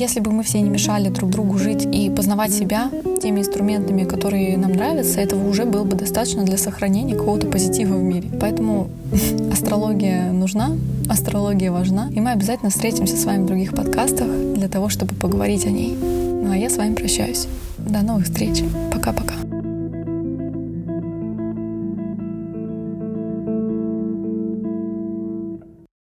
Если 0.00 0.20
бы 0.20 0.32
мы 0.32 0.42
все 0.44 0.62
не 0.62 0.70
мешали 0.70 1.10
друг 1.10 1.30
другу 1.30 1.58
жить 1.58 1.84
и 1.84 2.08
познавать 2.08 2.54
себя 2.54 2.90
теми 3.20 3.40
инструментами, 3.40 4.04
которые 4.04 4.56
нам 4.56 4.72
нравятся, 4.72 5.20
этого 5.20 5.46
уже 5.46 5.66
было 5.66 5.84
бы 5.84 5.94
достаточно 5.94 6.42
для 6.42 6.56
сохранения 6.56 7.14
какого-то 7.14 7.48
позитива 7.48 7.96
в 7.96 8.02
мире. 8.02 8.30
Поэтому 8.40 8.88
астрология 9.52 10.32
нужна, 10.32 10.70
астрология 11.10 11.70
важна, 11.70 12.08
и 12.14 12.20
мы 12.20 12.30
обязательно 12.30 12.70
встретимся 12.70 13.16
с 13.16 13.24
вами 13.26 13.42
в 13.42 13.46
других 13.46 13.74
подкастах 13.74 14.26
для 14.54 14.68
того, 14.68 14.88
чтобы 14.88 15.14
поговорить 15.14 15.66
о 15.66 15.70
ней. 15.70 15.94
Ну 16.00 16.50
а 16.50 16.56
я 16.56 16.70
с 16.70 16.78
вами 16.78 16.94
прощаюсь. 16.94 17.46
До 17.76 18.00
новых 18.00 18.24
встреч. 18.24 18.62
Пока-пока. 18.92 19.49